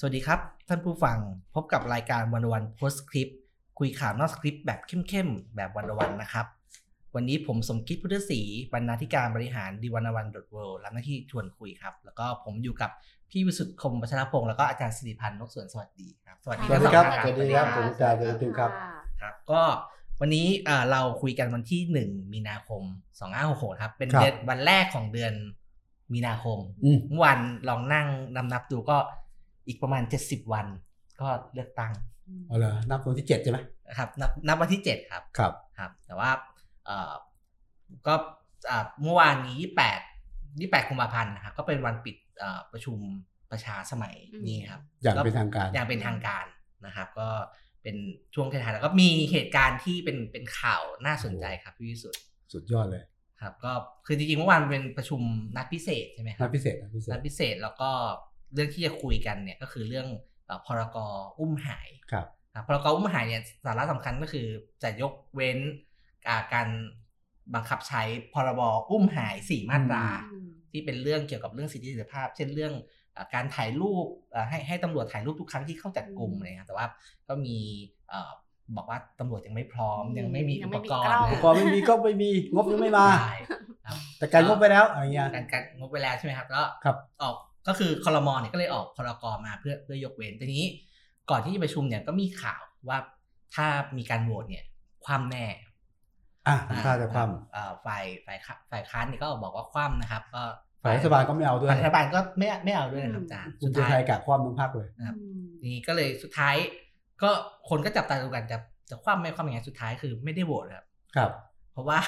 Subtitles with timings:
[0.00, 1.18] สวัสดีครับ ท่านผู้ฟัง
[1.54, 3.28] พบกับรายการวันวันโพสคลิป
[3.78, 6.46] คุยข่าวนอกสคริปต์แบบเข้มๆ แบบวันวันนะครับ
[7.14, 8.40] วันนี้ผมสมคิดพุทธศรี
[8.72, 12.90] บรรณาธิการบริหารดีวันวันดอทเวิรับหน้าที่ชวนคุยครับ แล้วก็ผมอยู่กับ
[13.30, 18.70] พี่วิสุทธิ์คมวัชรพงศ์แล้วก็อาจารย์สิริพันธ์นกสวนสวัสดีครับ สวัสดีทั้งครับสองสวัสท่านดีครับผมอาจารย์สวัสดีครับ
[19.20, 19.62] ครับ ก็
[20.20, 22.82] วันนี้เอ่อเราคุยกันวันที่ 1 มีนาคม
[23.32, 25.32] 2566ครับ เป็นครับเดือนวันแรกของเดือน
[26.12, 27.38] มีนาคมอืมเมื่อวัน
[27.68, 28.98] ลองนั่งนำนับดูก็
[29.68, 30.66] อีกประมาณ 70 วัน
[31.20, 31.92] ก็เลือกตั้ง
[32.48, 36.30] เอาเลยนับวันที่เจ็ดใช่ไหมนะครับนับนับวันที่7ครับครับครับ แต่ว่า
[36.86, 37.14] เอ่อ
[38.06, 38.14] ก็
[38.70, 42.98] อ่าเมื่อวานนี้28 28กุมภาพันธ์นะครับก็เป็นวันปิดเอ่อประชุม
[43.50, 44.14] ประชาสมัย
[44.48, 46.44] นี้ครับ อย่างก็เป็นทางการอย่างเป็นทางการ
[46.86, 47.28] นะครับ ก็
[47.82, 47.96] เป็น
[48.34, 52.20] ช่วงท้ายๆแล้วก็มีเหตุการณ์ที่เป็นเป็นข่าวน่าสนใจครับพี่วิสุทธ์
[52.52, 53.02] สุดยอดเลย
[53.40, 53.72] ครับ ก็
[54.06, 55.20] คือจริงๆเมื่อวานเป็นประชุม
[55.56, 57.90] นัดพิเศษใช่ไหมคนัรัดบพิเศษนัดพิเศษนัดพิเศษแล้วก็
[58.54, 60.06] เรื่องที่จะคุยกันเนี่ยก็คือเรื่อง
[60.46, 60.96] เอ่อพรก
[61.38, 64.46] อุ้มหายครับครับพรกอุ้มหายเนี่ยสาระสำคัญก็คือ
[64.82, 65.58] จะยกเว้น
[66.28, 66.68] อ่าการ
[67.54, 72.72] บังคับใช้พรบอุ้มหายสี่มาตราอืมที่เป็นเรื่องเกี่ยวกับเรื่องสิทธิเสรีภาพ เช่นเรื่อง
[73.18, 76.86] อาการถ่ายรูปอ่าให้ให้ตำรวจถ่ายรูปทุกครั้งที่เข้าจับกลุ่มอืมอะไรเงี้ยแต่ว่า
[77.28, 77.56] ก็มี
[78.08, 78.32] เอ่อ
[78.76, 83.34] บอกว่าตำรวจยังไม่พร้อมอืมยังไม่มียัอุงปไม่มีกรกล้ณ์องอุปนะกรณ์ไม่มีก็ไม่มีงบยังไม่มาใช่
[83.86, 87.36] ครับแต่การงบไปแล้วอะไรเงี้ยการการงบไปแล้วใช่ไหมครับแล้วครับออก
[87.68, 90.64] ก็คือคอรมอเนี่ยก็เลยออกพรกมาเพื่อเพื่อยกเว้นทีนี้
[91.30, 92.98] ก่อนที่จะประชุมเนี่ยก็มีข่าวว่า
[93.54, 93.66] ถ้า
[93.98, 94.64] มีการโหวตเนี่ย
[95.04, 95.46] ความแน่
[96.48, 105.42] อะถ้าจะคว่เอ่อฝ่ายฝ่ายค้าฝ่ายค้านนี่ก็บอกว่าคว่ำนะครับ ก็ำฝ่ายรัฐบาลก็ไม่เอาด้วยฝ่ายรัฐบาลก็ไม่ไม่เอาด้วยนะครับอาจารย์คุณจะไทยกะคว่ำทั้งภาคเลยนะครับอืม
[105.74, 106.54] นี่ก็เลยสุดท้าย
[107.22, 107.30] ก็
[107.68, 108.58] คนก็จับตาดูกันจะ
[108.90, 110.86] จะคว่ำไม่คว่ำยังไงสุดท้ายคือไม่ได้โหวตครับ
[111.16, 111.30] ครับ
[111.72, 111.98] เพราะว่า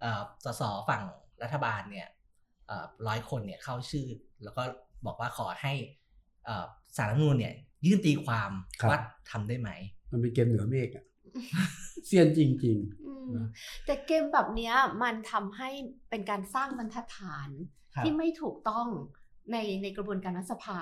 [0.00, 1.02] เอ่อสสฝั่ง
[1.42, 2.08] รัฐบาลเนี่ย
[3.06, 4.06] ร้อยคนเนี่ยเข้าชื่อ
[4.44, 4.62] แล้วก็
[5.06, 5.72] บอกว่าขอให้
[6.44, 6.66] เอ่อ
[6.96, 7.54] สารรัฐธรรมนูญเนี่ย
[7.86, 8.50] ยื่นตีความ
[8.80, 8.98] ครับว่า
[9.30, 9.70] ทำได้ไหม
[10.10, 11.04] มันเป็นเกมเหนือเมฆอะ
[12.06, 13.48] เซียนจริงอืมนะ
[13.86, 15.68] แต่เกมแบบเนี้ยมันทำให้
[16.10, 17.48] เป็นการสร้างบรรทัดฐาน
[17.94, 18.88] ครับที่ไม่ถูกต้อง
[19.52, 20.80] ในในกระบวนการรัฐสภา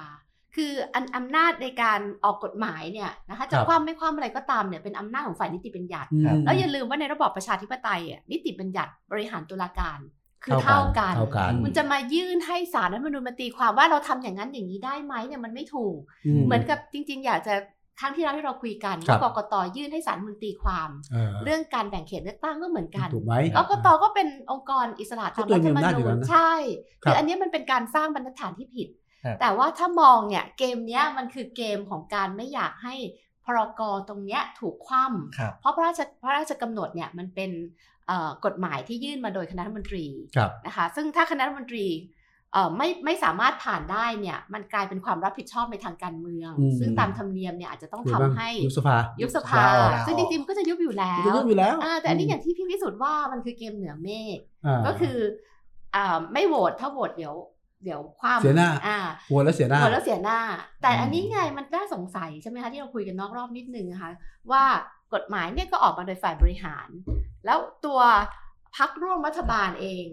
[0.58, 9.98] คืออันอำนาจในการออกกฎหมายเนี่ยนะคะจะครับคว่ำไม่คว่ำอะไรก็ตามเนี่ยเป็นอำนาจของฝ่ายนิติบัญญัติๆอืมแล้วอย่าลืมว่าในระบอบประชาธิปไตยอะนิติบัญญัติบริหารตุลาการ
[10.44, 15.96] คือเท่าเท่ากักันนเท่ากันคุณจะมายื่นให้สารรัฐธรรมนูญมาตีความว่าเราทำอย่างนั้นอย่างนี้ได้ไหมเนี่ยมันไม่ถูก
[16.46, 17.54] เหมือนกับจริง ๆ อยากจะ
[18.00, 26.52] ครั้งที่แล้วที่เราคุยกันครัว่าบกกตยื่นให้สารรัฐธรรมนูญตีความเออเรื่องการแบ่งเขตเลือกตั้งก็เหมือนกันถูกไหมกกตก็เป็นองค์กรอิสระตามก็ตัวรัฐธรรมมีอำนาจอยู่นูแล้วญนะใช่
[27.04, 28.88] ครับคืออันนี้มันเป็นการสร้างบรรทัดฐานที่ผิด
[29.24, 32.94] ครับแต่ว่าถ้ามองเนี่ยเกมเนี้ยมันคือเกมของการไม่อยากให้
[33.44, 37.93] พรกตรงเนี้ยถูกคว่ำครับเพราะพระราชพระราชกำหนดเนี่ยมันเป็นเอ่อ
[38.46, 40.06] กฎหมายที่ยื่นมาโดยคณะรัฐมนตรี
[40.36, 41.86] ครับนะคะซึ่งถ้าคณะรัฐมนตรี
[42.52, 55.16] เอ่อไม่ไม่สามารถผ่านได้เนี่ยมันกลายเป็นความรับผิดชอบในทางการเมืองอืมซึ่งตามธรรมเนียมเนี่ยอาจจะต้องหรือทำบ้างให้ยุบสภายุบสภาลออกซึ่งจริงๆมันก็จะยุบอยู่แล้จะวยุบอยู่แล้วอ่าแต่อันนี้อย่างที่พี่พิสุทธิ์ว่ามันคือเกมเหนือเมฆาก็คือ
[55.94, 57.34] อ่าไม่โหวตถ้าโหวตเดี๋ยว
[57.84, 58.98] เดี๋ยวความเสียหน้าอ่า
[59.30, 60.38] หัวแล้วเสียหน้าโหวตแล้วเสียหน้า
[60.82, 64.10] แต่อืมอันนี้ไงมันน่าสงสัยใช่ไหมคะที่เราคุยกันนอกรอบนิดนึงนะคะ
[64.50, 64.64] ว่า
[65.14, 66.88] กฎหมายเนี่ยก็ออกมาโดยฝ่ายบริหาร
[67.46, 68.00] แล้วตัว
[68.76, 70.04] พักร่วมรัฐบาลเอง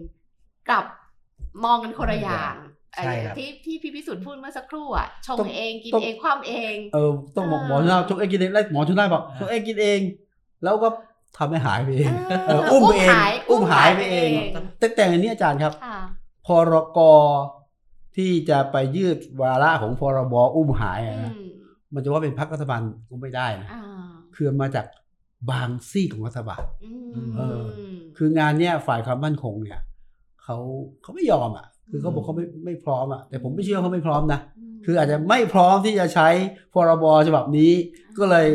[0.68, 0.84] กลับ
[1.64, 2.54] มองกันคนละอย่าง
[3.04, 10.00] ใช่ครับไอ้ที่ที่พี่พิสุทธิ์พูดเมื่อสักครู่อะชงต้องเองกินต้องเองความเอง เออต้องบอกเออหมอชนน่านชงเองกินเองแล้วหมอชนน่านบอกอ่าชงเองกินเอง
[10.64, 10.88] แล้วก็
[11.36, 15.98] ทำให้หายไปเองเออเอออุ้มไปเองหายอุ้มหายไปเองอุ้มหายไปเองแต่แต่อันนี้อาจารย์ครับค่ะ
[16.46, 16.98] พรก
[18.16, 21.50] ที่จะไปยืดวาระของพรบอุ้มหายอะอืนะม
[21.94, 23.82] มันจะว่าเป็นพรรครัฐบาลก็ไม่ได้นะอ่า
[24.36, 24.86] คือมาจาก
[25.50, 26.62] บางซี่ของรัฐบาล
[27.14, 27.62] อืมเออ
[28.16, 29.80] คืองานเนี้ยฝ่ายความมั่นคงเนี่ย
[30.44, 30.56] เขา
[31.02, 34.40] เขาไม่ยอมอะ คือเขาบอกเขาไม่ไม่พร้อมอะแต่ผมไม่เชื่อเขาไม่พร้อมนะ
[34.72, 36.28] มคืออาจจะไม่พร้อมที่จะใช้
[36.74, 37.72] พรบฉบับนี้
[38.18, 38.46] ก็เลย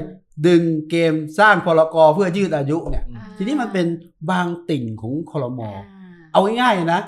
[0.48, 3.88] ดึงเกมสร้างพรกเพื่อยืดอายุเนี่ยอ่าทีนี้มันเป็น
[4.30, 7.02] บางติ่งของคอรมออ่าเอาง่ายๆนะ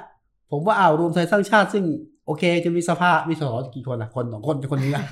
[0.51, 1.83] ผมว่าเอาวรวมไทยสร้างชาติซึ่ง
[2.25, 5.03] โอเค จะมีสภา มีสสกี่คนอะคนสองคนเป็นคนนี้นะ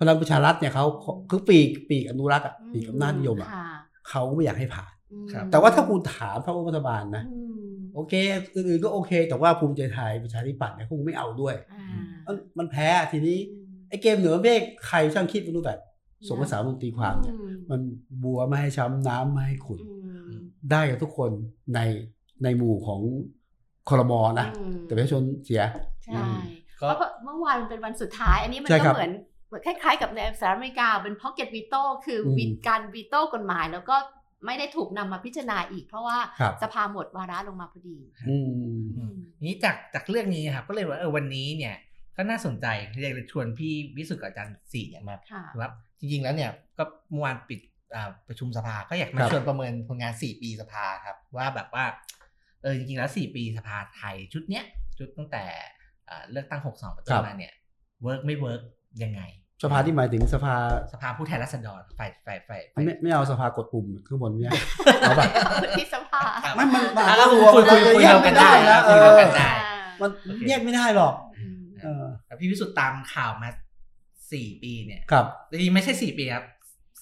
[0.00, 0.84] พลังประชารัฐเนี่ยเขา
[1.30, 3.68] คือปีกปีกอนุรักษ์อะปีกอำนาจนิยมอะค่ะ
[4.08, 8.14] เขาไม่อยากให้ผ่านอืมครับแต่ว่าถ้าคุณถามพรรครัฐบาลนะอืมโอเค
[8.54, 11.84] อื่นๆก็โอเค แต่ว่าภูมิใจไทยประชาธิปัตย์เนี่ยคงไม่เอาด้วยอ่า
[12.26, 13.38] มันมันแพ้ทีนี้
[13.88, 15.80] ไอ้เกมเหนือเมฆใครช่างคิดไม่รู้แบบ
[16.28, 17.80] ส่งภาษาลงตีความเนี่ยอืมมัน
[18.22, 19.80] บัวไม่ให้ช้ำน้ำไม่ให้ขุ่น
[20.28, 21.30] อืมได้กับทุกคน
[21.74, 21.80] ใน
[22.42, 23.00] ในหมู่ของ
[23.88, 25.62] คอรมอนะอืมแต่ประชาชนเสีย
[26.04, 26.24] ใช่
[26.80, 29.24] ก็เพราะเมื่อวานมันเป็นวันสุดท้าย อันนี้มันใช่ก็ครับเหมือนเหมือน
[29.66, 33.96] คล้ายๆกับในสหรัฐอเมริกาเป็น pocket veto คืออมวิดการวีโต้กฎหมาย แล้วก็
[34.46, 37.98] ไม่ได้ถูกนำมาพิจารณาอีก เพราะว่าครับสภาหมดวาระลงมาพอดี
[38.28, 38.50] อืม
[38.96, 39.16] อืม
[39.46, 41.76] นี้จากจากเรื่องนี้ครับก็เลยว่าเออวันนี้เนี่ย
[42.16, 42.66] ก็น่าสนใจ
[43.02, 47.60] อยากจะชวนพี่วิสุทธิ์กับอาจารย์สี่เนี่ยมาค่ะครับ จริงๆแล้วเนี่ยก็เมื่อวานปิด
[47.94, 51.84] อ่าประชุมสภาก็อยากมาครับชวนประเมินผลงาน 4 ปีสภาครับ ว่าแบบว่า
[52.62, 54.64] เออจริงๆแล้ว 4 ปีสภาไทยชุดเนี้ย
[54.98, 55.44] ชุดตั้งแต่
[56.08, 57.52] อ่าเลือกตั้ง 62เป็นต้นมาเนี่ย
[58.02, 58.62] work ไม่ work
[59.02, 59.22] ยังไง
[59.62, 60.54] สภาที่หมายถึงสภา
[60.92, 64.52] สภาผู้แทนราษฎรฝ่ายฝ่ายฝ่ายฝ่ายไม่ไม่เอาสภากดปุ่มข้างบนเนี่ย
[65.00, 65.30] เอาแบบ
[65.78, 69.50] ที่สภาครับไม่มันมันอะก็คุยคุยคุยคุยแยเรากันได้นะคุยเรากันได้
[70.00, 73.48] มันโอเคแยกไม่ได้หรอกอืมเออแล้วพี่วิสุทธ์ตามข่าวมา
[74.32, 76.44] สี่ปีเนี่ยครับจริงๆไม่ใช่สี่ปีครับ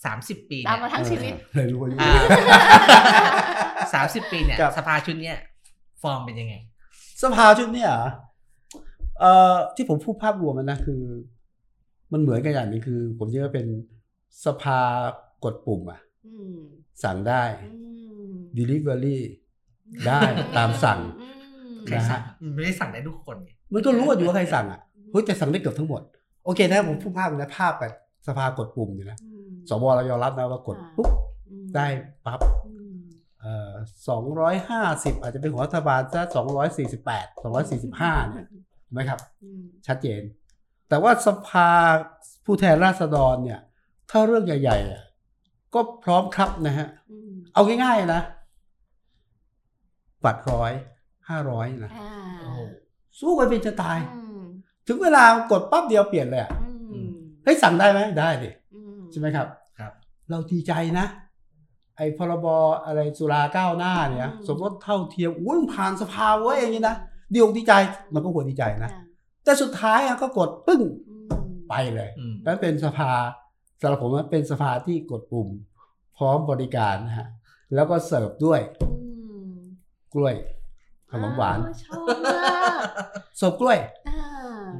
[0.05, 2.13] สามสิบปีตามเนี่ยมาทั้งชีวิตเออเลยรู้อายุอ่า
[3.95, 5.39] สามสิบปีเนี่ยครับสภาชุดเนี้ย
[6.03, 6.55] ฟอร์มเป็นยังไง
[7.23, 8.07] สภาชุดเนี้ยเหรอ
[9.21, 11.03] เอ่อที่ผมพูดภาพรวมมันนะคือ
[12.15, 13.67] มันเหมือนกันอย่างหนึงคือ ผมคิดว่าเป็น
[14.45, 14.81] สภา
[15.45, 16.59] กดปุ่มอะอืม
[17.05, 17.79] สั่งได้อื
[18.31, 19.19] ม delivery
[20.07, 20.21] ได้
[20.57, 21.27] ตามสั่งอื
[21.75, 22.23] มใครสั่ง
[22.55, 24.81] ไม่ได้สั่งได้ทุกคนไงมันก็รู้กันอยู่ว่าใครสั่งอะ
[25.11, 26.03] เฮ้ยแต่สั่งได้เกือบทั้งหมด
[26.45, 27.93] โอเคนะผมพูดภาพนะภาพแบบ
[28.27, 31.09] สภากดปุ่มอยู่นะอืมสวเรายอมรับนะว่ากดปุ๊บ
[31.49, 31.87] อืมได้
[32.27, 32.99] ปั๊บอืม
[33.41, 33.73] เอ่อ
[34.09, 38.47] สองร้อยห้าสิบอาจจะเป็นของรัฐบาลซะสองร้อยสี่สิบแปดสองร้อยสี่สิบห้าเนี่ย
[38.87, 40.23] ถูกไหมครับอืมชัดเจน
[40.95, 41.71] แต่ว่าสภา
[42.45, 43.61] ผู้แทนราษฎรเนี่ย
[44.11, 45.03] ถ้าเรื่องใหญ่ๆอะ
[45.75, 48.21] ก็พร้อมครับนะฮะอืมเอาง่ายๆนะ
[50.25, 50.73] บัตรร้อย
[51.29, 52.11] ห้าร้อยนะอ่า
[52.41, 52.61] โอ้โห
[53.21, 54.43] สู้กันเป็นจะตายอืม
[54.87, 56.51] ถึงเวลากดปั๊บเดียวเปลี่ยนเลยอะ
[56.93, 57.09] อืม
[57.45, 59.47] เฮ้ยสั่งได้ไหมได้ดิอืมใช่ไหมครับ
[59.79, 59.93] ครับ
[60.31, 61.07] เราดีใจนะ
[61.97, 62.47] ไอ้พรบ
[62.87, 66.97] อะไรสุราก้าวหน้าเนี่ย สมรสเท่าเทียมอุ้ยมันผ่านสภาเว้ยอย่างนี้นะ
[67.33, 67.73] ดีอกดีใจ
[68.15, 69.05] มันก็ควรดีใจนะอ่า
[69.45, 71.27] แต่สุดท้ายอะก็กดปึ้งอืม
[71.71, 73.11] ไปเลยอืมนั่นเป็นสภา
[73.81, 75.49] สำหรับผมว่าเป็นสภาที่กดปุ่ม
[76.17, 77.29] พร้อมบริการนะฮะ
[77.75, 78.89] แล้วก็เสิร์ฟด้วยอื
[79.51, 79.55] ม
[80.15, 80.35] กล้วย
[81.11, 82.81] ขนมหวานอ้ชอบมาก
[83.39, 84.23] เสิร์ฟกล้วยอ่า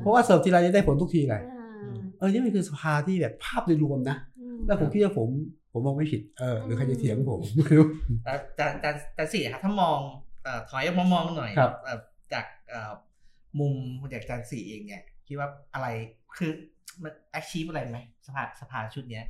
[0.01, 5.29] เพราะว่าเสิร์ฟทีไรจะได้ผลทุกทีเลยอ่าเออนี่มันคือสภาที่แบบภาพโดยรวมนะอืมแล้วผมคิดว่าผม
[5.73, 7.87] ผมมองไม่ผิดเออหรือใครจะเถียงผมไม่รู้
[8.25, 9.99] แต่แต่แต่แต่สี่ครับถ้ามอง
[10.45, 11.99] เอ่อถอยมามองหน่อยครับเอ่อ
[12.33, 12.93] จากเอ่อ
[13.61, 13.75] มุม
[14.13, 15.89] จากอาจารย์สี่เองเนี่ย คิดว่าอะไร
[16.37, 16.53] คือ
[17.03, 19.27] มัน achieve อะไรไหมสภาสภาชุดเนี้ย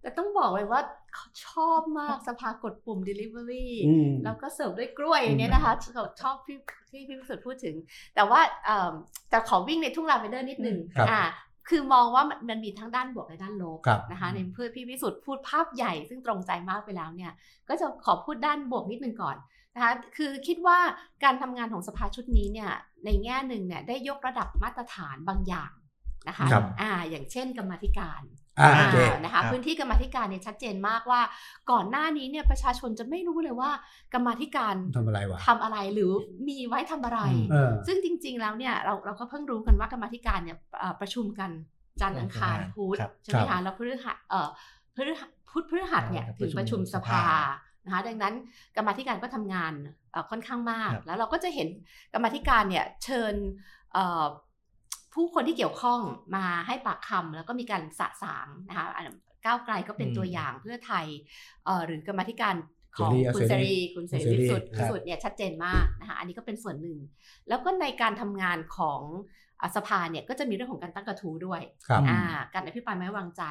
[0.00, 0.80] แต่ต้องบอกเลยว่า
[1.14, 6.58] เขาชอบมากสภากดปุ่ม delivery อืมแล้วก็เสิร์ฟด้วยกล้วยอืมเนี่ยนะคะชอบชอบที่
[6.90, 7.74] ที่พี่พิสุทธิ์พูดถึง
[8.14, 8.92] แต่ว่าเอิ่ม
[9.32, 11.22] จะขอวิ่งในทุ่งลาเวนเดอร์นิดนึงครับอ่า
[11.68, 17.32] คือมองว่ามันมันมีทั้งด้านบวกและด้านลบครับนะคะในเพื่อพี่พิสุทธิ์พูดภาพใหญ่ซึ่งตรงใจมากไปแล้วเนี่ย
[17.68, 19.36] ก็จะขอพูดด้านบวกนิดนึงก่อน
[19.74, 20.78] นะคะคือคิดว่า
[21.24, 22.70] การทำงานของสภาชุดนี้เนี่ย
[23.04, 25.72] ในแง่หนึ่งเนี่ยได้ยกระดับมาตรฐานบางอย่าง
[26.28, 28.22] นะคะครับอ่าอย่างเช่นกรรมาธิการ
[28.60, 31.20] อ่าโอเคอ่านะคะครับพื้นที่กรรมาธิการเนี่ยชัดเจนมากว่า
[31.70, 33.70] ก่อนหน้านี้เนี่ยประชาชนจะไม่รู้เลยว่า
[34.14, 36.10] กรรมาธิการทำอะไรวะทำอะไรหรือ
[36.48, 41.50] มีไว้ทำอะไรอืมเออซึ่งจริง ๆ แล้วเนี่ยเราเราก็เพิ่งรู้กันว่ากรรมาธิการเนี่ยเอ่อประชุมกัน
[42.00, 44.48] จันทร์อังคารครับพุธครับใช่ไหมครัคะบแล้วพฤหัสเอ่อ
[44.96, 47.38] พฤหัสพุธพฤหัสเนี่ยครับถึงประชุมสภาประชุมสภา
[47.88, 48.34] นะคะดังนั้น
[48.76, 49.72] กรรมาธิการก็ทำงาน
[50.12, 51.68] เอ่อค่อนข้างมากครับแล้วเราก็จะเห็น
[52.14, 53.34] กรรมาธิการเนี่ยเชิญ
[53.92, 54.24] เอ่อ
[55.14, 56.00] ผู้คนที่เกี่ยวข้อง
[56.36, 59.04] มาให้ปากคำแล้วก็มีการสะสางนะคะอัน
[59.44, 61.06] ก้าวไกลก็เป็นอืมตัวอย่างเพื่อไทย
[61.64, 62.54] เอ่อหรือกรรมาธิการ
[62.96, 63.12] ของ
[63.48, 66.98] เสรีคุณเสเสรีรีคุณเสรีเสรีพิสุทธิ์ครับพิสุทธิ์เนี่ยชัดเจนมากนะคะอันนี้ก็เป็นส่วนหนึ่ง
[67.48, 69.00] แล้วก็ในการทำงานของ
[69.62, 72.20] อะสภาเนี่ยก็จะมีเรื่องของการตั้งกระทู้ด้วยครับอ่า
[72.54, 73.42] การอภิปรายไม่ไว้วางใจ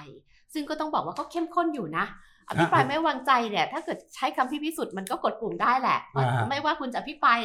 [0.53, 2.05] ซึ่งก็ต้องบอกว่าก็เข้มข้นอยู่นะ
[2.49, 7.39] อภิปรายไม่ไว้วางใจเนี่ยถ้าเกิดใช้คำพี่พิสุทธิ์มันก็กดปุ่มได้แหละอ่าฮะไม่ว่าคุณจะอภิปราย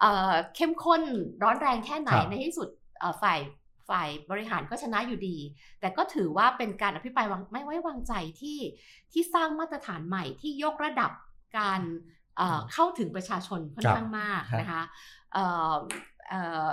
[0.00, 1.02] เอ่อเข้มข้น
[1.42, 2.68] ร้อนแรงแค่ไหนครับในที่สุด
[3.00, 3.40] เอ่อฝ่าย
[3.88, 5.36] ฝ่ายบริหารก็ชนะอยู่ดี
[5.80, 8.58] แต่ก็ถือว่าเป็นการอภิปรายวางไม่ไว้วางใจที่
[9.12, 11.12] ที่สร้างมาตรฐานใหม่ที่ยกระดับ
[11.58, 11.80] การ
[12.36, 14.82] เอ่อเข้าถึงประชาชนค่อนข้างมากครับนะคะ
[15.32, 15.76] เอ่อ
[16.28, 16.70] เอ่อ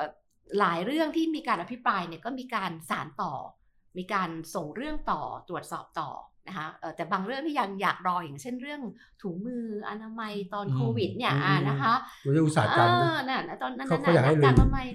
[0.60, 3.34] หลายเรื่องที่มีการอภิปรายเนี่ยก็มีการสารต่อ
[3.98, 6.10] มีการส่งเรื่องต่อตรวจสอบต่อ
[6.48, 8.82] นะคะเอ่อแต่บางเรื่องที่ยังอยากรออย่างเช่นเรื่อง
[9.22, 11.94] ถุงมืออนามัยตอนอืมโควิดเนี่ยอืมอ่านะคะ
[12.26, 14.88] วิทยาอุตสาหกรรมนะอ่านั่นนะตอนนั้นเขาน่ะเขาอยากให้หน้ากากลืมอนามัย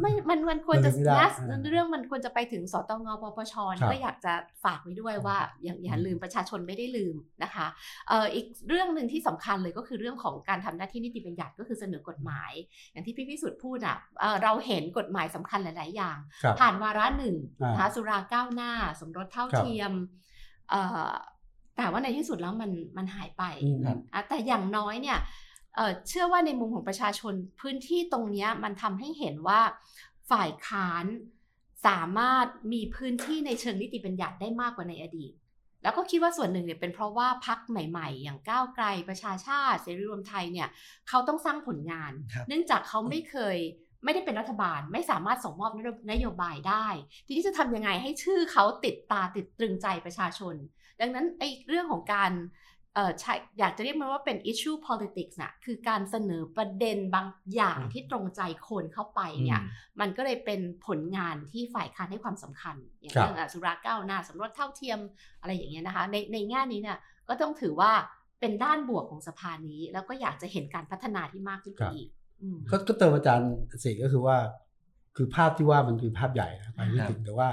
[0.00, 4.32] ไม่มันมันควรจะมันลืมไม่ได้นะอ่าเรื่องมันควรจะไปถึงสตงปปชครับก็อยากจะ
[4.64, 7.66] ฝากไว้ด้วยว่าอย่าอย่าลืมประชาชนไม่ได้ลืมนะคะ
[8.08, 12.52] เอ่ออีกเรื่องหนึ่งที่สำคัญเลยก็คือเรื่องของการทำหน้าที่นิติบัญญัติก็คือเสนอกฎหมาย
[12.92, 20.33] อย่างที่พี่พิสุทธิ์พูดอะเอ่อเราเห็นกฎหมายสำคัญหลาย ๆ อย่างครับผ่านวาระหนึ่งอ่านนะคะสุราก้าวหน้า สมรสเท่าครับเทียมเอ่อ
[21.76, 23.78] แต่ว่าในที่สุดแล้วมันมันหายไปอืม
[24.12, 25.18] อะแต่อย่างน้อยเนี่ย
[25.76, 29.60] เอ่อเชื่อว่าในมุมของประชาชนพื้นที่ตรงเนี้ยมันทำให้เห็นว่า
[30.30, 31.04] ฝ่ายค้าน
[31.86, 35.32] สามารถมีพื้นที่ในเชิงนิติบัญญัติได้มากกว่าในอดีต
[35.82, 40.68] แล้วก็คิดว่าส่วนหนึ่งเนี่ยเป็นเพราะว่าพักใหม่ๆ อย่างก้าวไกลประชาชาติเสรีรวมไทยเนี่ย
[41.08, 43.56] เขาต้องสร้างผลงานครับเนื่องจากเขาไม่เคย
[44.04, 45.72] ไม่ได้เป็นรัฐบาลไม่สามารถส่งมอบ
[46.12, 46.86] นโยบายได้
[47.26, 50.54] ทีนี้จะทำยังไงให้ชื่อเขาติดตาติดตรึงใจประชาชน
[51.00, 52.32] ดังนั้นไอ้เรื่องของการ
[52.94, 59.60] เอ่อใช่อยากจะเรียกมันว่าเป็น issue politics นะคือการเสนอประเด็นบางอย่างที่ตรงใจคนเข้าไปเนี่ย
[60.00, 64.98] มันก็เลยเป็นผลงานที่ฝ่ายค้านให้ความสำคัญ อย่างครับเรื่องอะสุราก้าวหน้าสำรวจเท่าเทียม
[65.40, 67.92] อะไรอย่างเงี้ยนะคะ ในในแง่นี้เนี่ยก็ต้องถือว่า
[68.40, 72.23] เป็นด้านบวกของสภานี้ แล้วก็อยากจะเห็นการพัฒนาที่มากขึ้นไปอีกอืม
[72.70, 73.50] ก็ก็เติมอาจารย์
[73.84, 74.36] สิก็คือว่า
[75.16, 77.48] คือภาพที่ว่ามันคือภาพใหญ่นะไปไม่ถึงแต่ว่า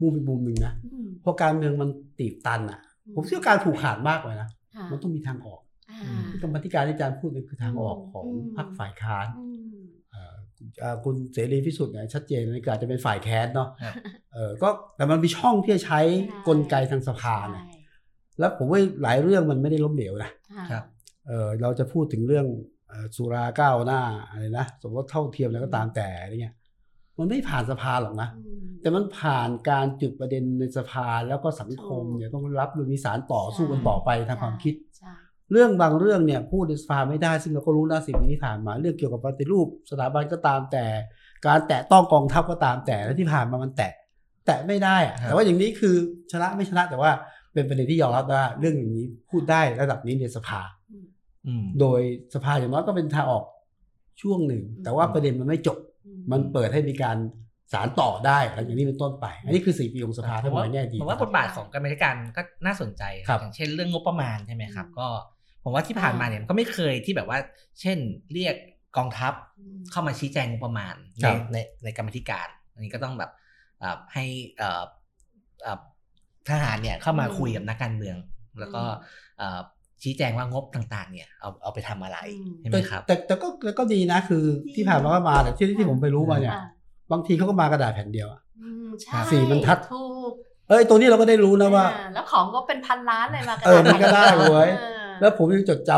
[0.00, 1.88] มุมเป็นมุมหนึ่งนะอืมเพราะการเมืองมัน
[2.18, 2.80] ตีบตันอะ
[3.14, 5.60] ผมเชื่อการผูกขาดมากเลยนะค่ะมันต้องมีทางออก
[6.04, 9.46] อ่าที่กรรมาธิการที่อาจารย์พูดนี่คือทางออกของอืมพรรคฝ่ายค้านอื
[9.84, 10.34] มเอ่อ
[10.80, 13.94] เอ่อคุณเสรีพิสุทธิ์เนี่ยชัดเจนเลยก็อาจจะเป็นฝ่ายแค้นเนาะครับ
[14.32, 16.00] เออก็แต่มันมีช่องที่จะใช้
[16.48, 17.64] กลไกทางสภาเนี่ย
[18.38, 20.84] แล้วผมว่าหลายเรื่องมันไม่ได้ล้มเหลวนะใช่ครับ
[21.26, 22.77] เออเราจะพูดถึงเรื่องเอ่อ
[23.16, 26.54] สุราก้าวหน้าอะไรนะสมรสเท่าเทียมอะไรก็ตามแต่อะไรเงี้ย
[27.18, 35.12] มันไม่ผ่านสภาหรอกนะอืมแต่มันผ่านการจุดประเด็นในสภาแล้วก็สังคมเนี่ยต้องรับหรือมีสารต่อสู้กันต่อไปทางความคิดใช่
[35.52, 40.84] เรื่องบางเรื่องเนี่ยพูดในสภาไม่ได้ซึ่งเราก็รู้นะสิ่งที่ผ่านมา เรื่องเกี่ยวกับปฏิรูปสถาบันก็ตามแต่
[41.46, 43.92] การแตะต้องกองทัพก็ตามแต่และที่ผ่านมามันแตะ
[44.46, 45.94] แตะไม่ได้อะครับแต่ว่าอย่างนี้คือ
[46.32, 47.10] ชนะไม่ชนะแต่ว่า
[47.52, 51.04] เป็นประเด็นที่ยอมรับว่าเรื่องอย่างนี้พูดได้ระดับนี้ในสภาอืม
[51.80, 52.00] โดย
[52.34, 53.44] สภาอย่างน้อยก็เป็นทางออก
[54.22, 57.16] ช่วงหนึ่ง แต่ว่าประเด็นมันไม่จบอืมันเปิดให้มีการ
[57.72, 65.06] สารต่อได้อะไรอย่างนี้เป็นต้นไป อันนี้คือสี่ปีของสภาผถ้ามมองว่าในแง่ดีผมว่าบทบาทของการบริการก็น่าสนใจครับอย่างเช่นเรื่องงบประมาณใช่ไหมครับอืมก็
[65.64, 67.38] ผมว่าที่ผ่านมาเนี่ยมันก็ไม่เคยที่แบบว่า
[67.80, 67.98] เช่น
[68.32, 68.56] เรียก
[68.96, 73.30] กองทัพอืมเข้ามาชี้แจงงบประมาณคในรับในในกรรมธิการ อันนี้ก็ต้องแบบ
[73.78, 74.24] เอ่อให้
[74.58, 74.82] เอ่อ
[75.62, 75.80] เอ่อ
[76.48, 78.16] ทหารเนี่ยเข้ามาอืมคุยกับนักการเมือง
[78.60, 78.90] แล้วก็อืม
[79.38, 79.60] เอ่อ
[80.02, 86.62] ชี้แจงว่างบต่าง ๆ เนี่ยเอาเอาไปทำอะไรอืมใช่ไหมแต่ครับ แต่แต่ก็แต่ก็ดีนะคือที่ผ่านมาก็มาแต่ที่ที่ผมไปรู้มาเนี่ยอะ
[87.12, 90.32] บางทีเขาก็มากระดาษแผ่นเดียวอะอืมใช่สี่บรรทัดถูก
[90.68, 95.92] เอ้ยตรงนี้เราก็ได้รู้นะว่าอ่แล้วของก็เป็นพันล้านเลยมากระเออมันก็ได้เว้ยออแล้วผมยังจดจ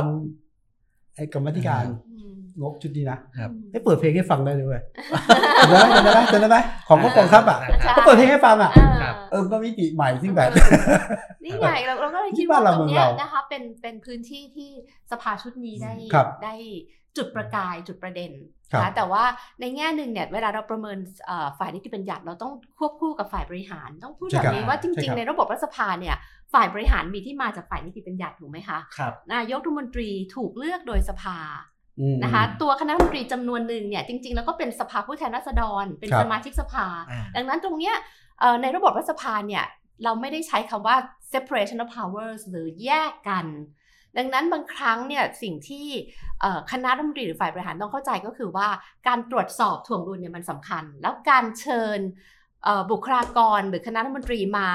[0.56, 4.82] ำไอ้กรรมาธิการอืมงบชุดนี้นะครับอืมให้เปิดเพลงให้ฟังได้เลยเว้ย
[5.60, 8.89] จำได้ไหมจำได้ไหมจำได้ไหมของงบกองทัพอะใช่ก็เปิดเพลงให้ฟังอะครับ
[9.30, 10.50] เออก็มิติใหม่ที่แบบ
[11.44, 14.70] นี่ไงเราเราก็เลยคิดที่บ้าว่านเราตรงเนี้เมืยองเรานะคะเป็นเป็นพื้นที่ที่
[15.10, 16.54] สภาชุดนี้ได้ครับได้
[17.16, 18.32] จุดประกายจุดประเด็น
[18.72, 19.24] ครับนะแต่ว่า
[19.60, 26.16] ในแง่หนึ่งเนี่ยเวลาเราประเมินเอ่อฝ่ายนิติบัญญัติเราต้องควบคู่กับฝ่ายบริหาร ต้องพูดใช่แบบครับนี้ว่าจใช่ริงครับๆในระบบรัฐสภาเนี่ย
[26.52, 31.69] ฝ่ายบริหารมีที่มาจากฝ่ายนิติบัญญัติถูกไหมคะครับนายกรัฐมนตรีถูกเลือกโดยสภาอืม
[32.22, 37.94] นะคะตัวคณะรัฐมนตรีจำนวนหนึ่งเนี่ยจริง ๆ แล้วก็เป็นสภาผู้แทนราษฎร เป็นครับสมาชิกสภาอ่าดังนั้นตรงเนี้ย
[38.40, 39.64] เอ่อในระบบรัฐสภาเนี่ย
[40.04, 40.96] เราไม่ได้ใช้คำว่า
[41.32, 43.46] separation of powers หรือแยกกัน
[44.18, 45.86] ดังนั้นบางครั้งเนี่ยสิ่งที่
[46.40, 48.68] เอ่อคณะรัฐมนตรีหรือฝ่ายบริหารต้องเข้าใจก็คือว่า
[49.08, 51.98] การตรวจสอบถ่วงดุลเนี่ยมันสำคัญ แล้วการเชิญ
[52.64, 54.68] เอ่อบุคลากรหรือคณะรัฐมนตรีมา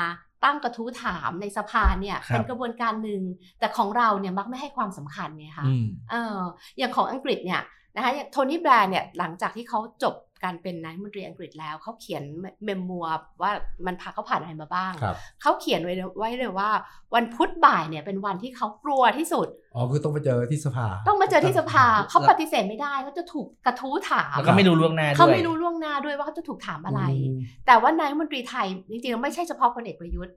[0.45, 3.21] ตั้งกระทู้ถามในสภาเนี่ยครับเป็นกระบวนการหนึ่ง
[3.59, 6.37] แต่ของเราเนี่ยมักไม่ให้ความสำคัญไงคะอืมเออ
[6.77, 7.61] อย่างของอังกฤษเนี่ย
[7.95, 12.23] นะคะอย่างโทนี่แบรนด์เนี่ยหลังจากที่เขาจบ การเป็นนายกรัฐมนตรีอังกฤษแล้ว เขาเขียน
[12.65, 13.05] เมมมัว
[13.41, 13.51] ว่า
[13.85, 16.69] มันพาเขาผ่านอะไรมาบ้างครับเขาเขียนไว้เลยไว้เลยว่า
[17.15, 27.01] วันพุธบ่ายเนี่ยเป็นวันที่เขากลัวที่สุด อ๋อคือต้องไปเจอที่สภา ต้องมาเจอที่สภาแล้วเขาปฏิเสธไม่ได้เขาจะถูกกระทู้ถามแล้วก็ไม่รู้ล่วงหน้าด้วยเขาไม่รู้ล่วงหน้าด้วยว่าเขาจะถูกถามอะไร
[27.35, 30.35] มแต่ว่านายกรัฐมนตรีไทยจริงๆแล้วไม่ใช่เฉพาะพลเอกประยุทธ์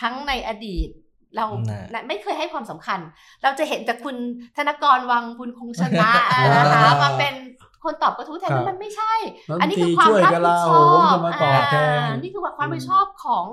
[0.00, 0.88] ทั้งในอดีต
[1.36, 1.46] เรา
[1.92, 3.00] น่ะไม่เคยให้ความสำคัญ
[3.42, 4.16] เราจะเห็นแต่คุณ
[4.56, 6.10] ธนกรวังบุญคงชนะ
[6.56, 7.34] นะคะอ่ามมาเป็น
[7.84, 9.12] คนตอบกระทู้แทนครับมันไม่ใช่
[9.50, 13.44] รัฐมนตรีอันนี้คือความรับผิดชอบช่วยกลาโหมจะมาตอบแทนอ่านี่คือความรับผิดชอบของ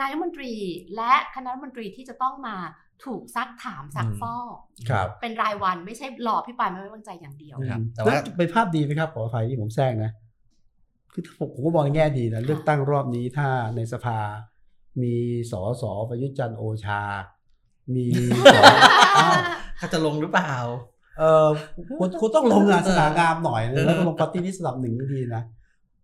[0.00, 0.54] นายกรัฐมนตรี
[0.96, 2.56] และคณะรัฐมนตรีที่จะต้องมา
[3.04, 4.56] ถูกซักถามซักฟอก
[4.90, 10.10] ครับเป็นรายวันไม่ใช่รอพี่ปายไม่ไว้วางใจอย่างเดียวครับอืมแต่ว่าล้เป็นภาพดีไหมครับขออภัยที่ผมแทรกนะ
[11.12, 14.18] คือผมผมก็มองในแง่ดีนะเลือกตั้งรอบนี้ถ้าในสภา
[15.02, 15.14] มี
[15.52, 17.00] สอสอประยุทธ์จันทร์โอชา
[17.94, 18.06] มี
[18.52, 18.62] สอ
[19.16, 19.34] อ้าว
[19.78, 20.54] เขาจะลงหรือเปล่า
[21.18, 21.48] เออ
[21.98, 25.42] คุณคุณต้องลงงานสง่างามหน่อยนะแล้วก็ลงปฏิริษีระดับหนึ่งก็ดีนะ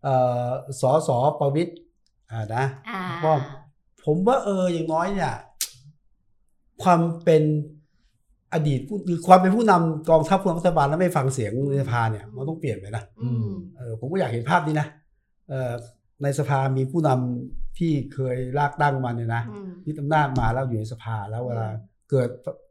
[0.05, 0.09] เอ
[0.45, 0.49] อ
[0.81, 1.77] สอสอประวิทย์
[2.31, 3.33] อ่านะอ่าก็
[4.05, 5.33] ผมว่าเอออย่างน้อยเนี่ย
[6.83, 7.43] ความเป็น
[8.55, 14.89] อดีตผู้หรือความเป็นผู้นำกองทัพผู้นำรัฐบาลแล้วไม่ฟังเสียงในสภาเนี่ยมันต้องเปลี่ยนไปนะอืมเออผมก็อยากเห็นภาพนี้นะ
[15.51, 15.73] เออ
[16.23, 21.67] ในสภามีผู้นำที่เคยลากตั้งมาเนี่ยนะอืมยึดอำนาจมาแล้วอยู่ในสภาแล้วเวลา
[22.11, 22.29] เกิด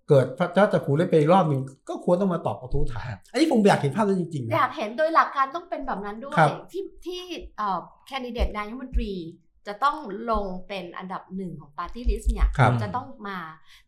[0.10, 7.22] เกิดพระเจ้าจะผูได้ไปอีกรอบหนึ่งก็ควรต้องมาตอบกระทู้ถามครับอันนี้ผมอยากเห็นภาพนั้นจริงๆอนะยากเห็นโดยหลักการต้องเป็นแบบนั้นด้วยครับที่ที่
[7.58, 9.14] เอ่อแคนดิเดตนายกรัฐมนตรี
[9.68, 9.98] จะต้อง
[10.32, 13.40] ลงเป็นอันดับหนึ่งของปาร์ตี้ลิสต์เนี่ยครับจะต้องมา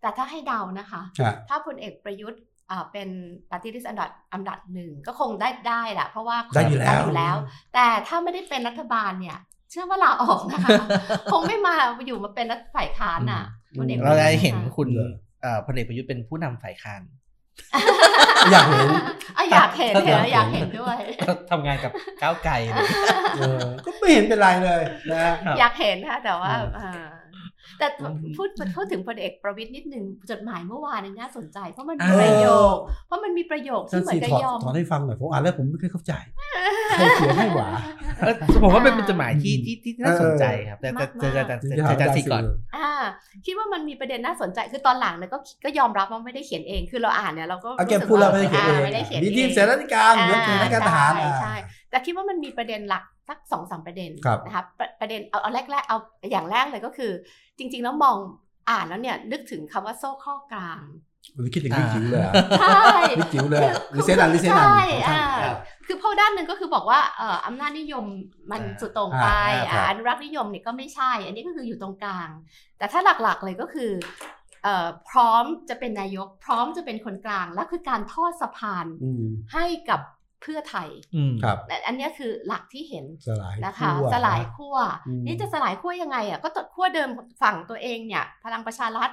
[0.02, 3.10] แต่ถ้าให้เดานะคะฮะถ้าพลเอกประยุทธ์อ่าเป็น
[3.52, 7.36] ปฏิริษีอันดับอันดับหนึ่งก็คงได้ได้แหละเพราะว่าได้อยู่แล้วอยู่แล้ว
[7.74, 9.38] แต่ถ้าไม่ได้เป็นรัฐบาลเนี่ย
[9.72, 10.70] เชื่อว่าลาออกนะคะ
[11.32, 11.76] คงไม่มา
[12.08, 15.14] อยู่มาเป็นรัฐฝ่ายค้านอะอืมพลเอกปเราระจะยุทธ์เห็นค่ะคุณเหรอเอ่อ
[15.66, 17.02] พลเอกประยุทธ์เป็นผู้นำฝ่ายค้าน
[18.52, 18.90] อยากเห็น
[19.38, 20.98] อะอยากเห็นถ้าเห็นอยากแล้วอยากเห็เห็นนด้วย
[21.52, 21.92] ทำงานกับ
[22.22, 22.88] ก้าวไกลเลย
[23.36, 26.90] เออก็ไม่เห็นเป็นไรเลยนะฮะครับอยากเห็นค่ะแต่ว่าอืมอ่า
[27.80, 32.76] แต่อืมพูดพูดถึงพลเอกประวิตยนิดนึงจดหมายเมื่อวานนี่น่าสนใจ เพราะมันมีอ่าประโยค
[33.08, 36.14] เพราะมันมีประโยคที่ท่านเหมือสีนกับถอดยอมถอดให้ฟังหน่อยผมอ่านแล้วผมไม่เคยเข้าใจ
[36.98, 37.70] ใครเขียนให้หวา
[38.20, 42.92] เออผมว่าเป็นเป็นจดหมายที่ที่ที่น่าสนใจครับแต่แต่แต่แต่แต่ถึงแต่จะถามแต่อาจารสีย์ก่อนสื่ออ่า
[43.46, 51.56] คิดว่ามันมีประเด็นน่าสนใจคือตอนหลังเนี่ยก็ก็ยอมรับว่าไม่ได้เขียนเองคือเราอ่านเนี่ยเราก็เอาแกรู้สึพูดแล้วไม่ได้เขียนเองาไม่ได้เขียนมีเองทีมเสนาธิการเหมือนเสนาธิการทหารใช่อ่าใช่
[51.90, 55.98] แต่คิดว่ามันมีประเด็นหลัก สักสองสามประเด็นครับนะคะประประเด็นเอาเอาแรกแรกๆเอา
[56.32, 57.12] อย่างแรกเลยก็คือ
[57.58, 58.18] จริง ๆ แล้วมอง
[58.70, 60.82] อ่านแล้วเนี่ยนึกถึงคำว่าโซ่ข้อกลาง
[61.36, 62.82] ผมคิดถึงพี่จิ๋วเลยอะใช่
[63.20, 65.58] พี่จิ๋วเลยอะหรือเซนันหรือเซนันใช่ของท่านอ่าครับ
[65.88, 68.06] คือเพราะด้านหนึ่งก็คือบอกว่าเอ่ออำนาจนิยม
[68.52, 69.28] มันอ่าสุดโต่งไป
[69.60, 72.30] อ่าครับอ่าอนุรักษ์นิยมเนี่ยก็ไม่ใช่ อันนี้ก็คืออยู่ตรงกลาง
[72.78, 73.92] แต่ถ้าหลักๆเลยก็คือ
[74.64, 80.02] เอ่อพร้อมจะเป็นนายก พร้อมจะเป็นคนกลางและคือการทอดสะพานอืมให้กับ
[80.42, 84.78] เพื่อไทยอืมครับและอันเนี้ยคือหลักที่เห็นสลายนะคะขั้วสลายขั้ว
[85.08, 87.10] อืมนี่จะสลายขั้วยังไงอะก็ตัดขั้วเดิม
[87.42, 89.12] ฝั่งตัวเองเนี่ยพลังประชารัฐ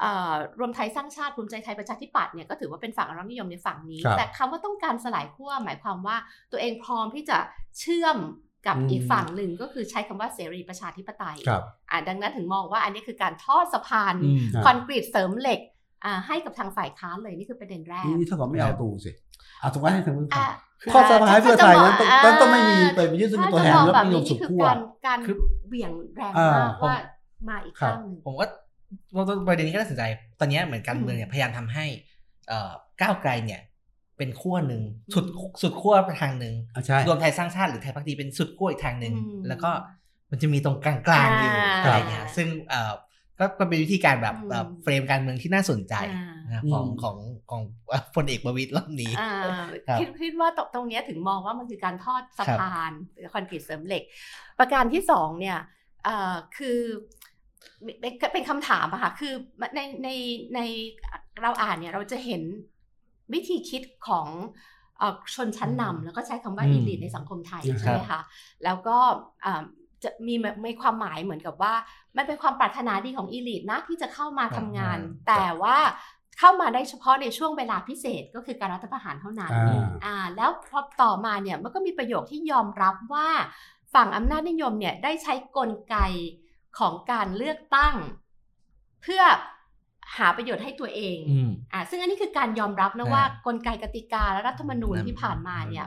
[0.00, 6.16] เอ่อรวมไทยสร้างชาติภูมิใจไทยประชาธิปัตย์เนี่ยก็ถือว่าเป็นฝั่งอนุรักษ์นิยมในฝั่งนี้ครับแต่คำว่าต้องการสลายขั้วหมายความว่า
[6.52, 7.38] ตัวเองพร้อมที่จะ
[7.80, 8.18] เชื่อม
[8.66, 15.60] กับอืมอีกฝั่งหนึ่งก็คือใช้คำว่าเสรีประชาธิปไตยครับอ่าดังนั้นถึงมองว่าอันนี้คือการทอดสะพานอืมครับคอนกรีตเสริมเหล็ก
[16.04, 19.10] อ่าให้กับทางฝ่ายค้านเลยนี่คือประเด็นแรกนี่นี่เท่ากับไม่เอาตู่สิ
[19.62, 20.44] อะถูกไหมให้ทางนู้นอะ
[20.92, 25.36] ข้อสลายเพื่อไทยนั้นต้องอ่าต้องต้องไม่มีไปยึดซึ่งตัวแทนถ้าจะมองแล้วแบบนิยนี้มสุนี่ดคือขั้วการการคือ
[25.68, 26.96] เหวี่ยงแรงอ่ามากว่า
[27.48, 28.48] มาอีกครับข้างหนึ่งผมว่า
[29.16, 30.02] ว่าประเด็นนี้ก็น่าสนใจ
[30.40, 31.86] ตอนนี้เหมือนการเมืองเนี่ยพยายามทำให้
[32.48, 33.60] เอ่อก้าวไกลเนี่ย
[34.18, 34.82] เป็นขั้วหนึ่ง
[35.14, 35.24] สุด
[35.62, 39.70] สุดขั้วไปทางหนึ่งอะใช่รวมไทยสร้างชาติหรือไทยพักดีเป็นสุดขั้วอีกทางหนึ่งอืมแล้วก็
[40.30, 42.92] มันจะมีตรงกลางๆอยู่อ่าอะไรเงี้ยซึ่งเอ่อ
[43.38, 47.16] ก็ก็เป็นวิธีการแบบอืมแบบเฟรมการเมืองที่น่าสนใจอ่านะครับของของ
[47.50, 49.32] ของเอ่อพลเอกประวิตยรอบนี้อ่า
[49.86, 54.02] ครับคิดคิดว่าตรงตรงเนี้ยถึงมองว่ามันคือการทอดสะพานหรือคอนกรีตเสริมเหล็ก
[54.58, 55.58] ประการที่สองเนี่ย
[56.04, 56.78] เอ่อคือ
[58.00, 59.34] เป็นเป็นคำถามอะค่ะคือ
[59.76, 60.08] ในใน
[60.54, 60.60] ใน
[61.42, 62.42] เราอ่านเนี่ยเราจะเห็น
[63.32, 64.28] วิธีคิดของ
[64.98, 68.20] เอ่อชนชั้นนำแล้วก็ใช้คำว่าอืมอีลิทในสังคมไทยครับใช่ไหมคะ
[68.64, 68.96] แล้วก็
[69.44, 69.62] อ่า
[70.04, 70.34] จะมี
[70.66, 71.74] มีความหมายเหมือนกับว่า
[72.16, 75.76] มันเป็นความปรารถนาดีของอีลิทนะที่จะเข้ามาทำงานอ่าแต่ว่า
[76.46, 83.28] เข้ามาได้เฉพาะในช่วงเวลาพิเศษก็คือการรัฐประหารเท่านั้นอ่าอ่าแล้วพอต่อมาเนี่ยมันก็มีประโยคที่ยอมรับว่า
[83.94, 85.96] ฝั่งอำนาจนิยมเนี่ยได้ใช้กลไก
[86.78, 87.94] ของการเลือกตั้ง
[89.02, 89.22] เพื่อ
[90.16, 95.86] หาประโยชน์ให้ตัวเองอืมอ่าซึ่งอันนี้คือการยอมรับนะอ่าว่ากลไกกติกาและรัฐธรรมนูญนั่นที่ผ่านมาเนี่ย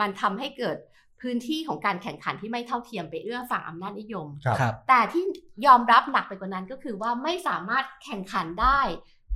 [0.00, 0.76] มันทำให้เกิด
[1.20, 5.22] พื้นที่ของการแข่งขันที่ไม่เท่าเทียมไปเอื้อฝั่งอำนาจนิยมครับครับแต่ที่
[5.66, 8.80] ยอมรับหนักไปกว่านั้นก็คือว่าไม่สามารถแข่งขันได้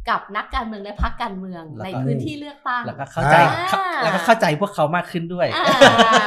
[0.08, 6.22] กับนักการเมืองและพรรคการเมืองแล้วก็ในพื้นที่เลือกตั้งแล้วก็เข้าใจอ่าเข้าแล้วก็เข้าใจพวกเขามากขึ้นด้วยอ่า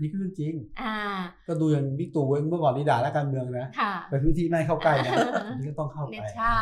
[0.00, 0.96] นี่คือเรื่องจริงอ่า
[1.46, 5.12] ก็ดูอย่างบิ๊กตู่เมื่อก่อนนี่ด่าและการเมืองนะค่ะไปพื้นที่ไม่ให้เข้าใกล้นะ
[5.50, 6.58] อันนี่ก็ต้องเข้าไปเนี่ยใช่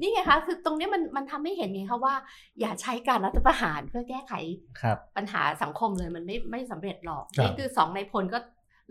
[0.00, 2.14] นี่ไงคะคือตรงนี้มันมันทำให้เห็นไงคะว่า
[2.60, 4.32] อย่าใช้การรัฐประหารเพื่อแก้ไข
[4.80, 8.38] ครับปัญหาสังคมเลยมันไม่ไม่สำเร็จหรอกครับนี่คือสองในายพลก็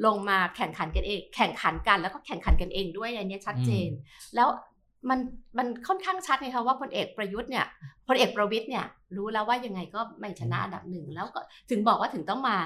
[0.06, 3.90] ลงมาแข่งขันกันเอง แข่งขันกันแล้วก็แข่งขันกันเองด้วยอันเนี้ยชัดเจน
[4.36, 4.50] แล้ว
[5.10, 5.20] มัน
[5.58, 7.66] มันค่อนข้างชัดไงคะว่าพลเอกประยุทธ์เนี่ย
[8.08, 8.86] พลเอกประวิตยเนี่ย
[9.18, 11.40] รู้แล้วว่ายังไงก็ไม่ชนะอันดับหนึ่งแล้วก็
[11.70, 12.58] ถึงบอกว่าถึงต้องมา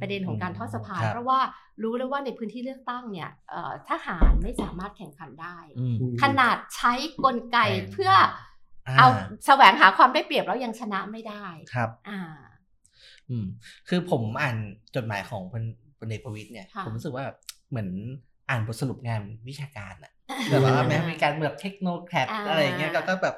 [0.00, 1.40] ประเด็นของการทอดสะพานครับเพราะว่า
[1.82, 6.92] รู้แล้วว่าในพื้นที่เลือกตั้งเนี่ยเอ่อทหารไม่สามารถแข่งขันได้อืมขนาดใช้
[7.24, 8.12] กลไกแข่งเพื่อ
[8.88, 9.08] อ่าเอา
[9.46, 12.20] แสวงหาความได้เปรียบแล้วยังชนะไม่ได้ครับ อ่า
[13.30, 13.46] อืม
[13.88, 14.56] คือผมอ่าน
[14.96, 15.64] จดหมายของพล
[15.98, 17.24] พลเอกประวิตยเนี่ยค่ะผมรู้สึกว่า
[17.70, 17.88] เหมือน
[18.48, 20.12] อ่านบทสรุปงานวิชาการอะ
[20.50, 23.36] แบบว่าแม้มีการแบบเทคโนแครดอ่าอะไรอย่างเงี้ยก็ก็แบบ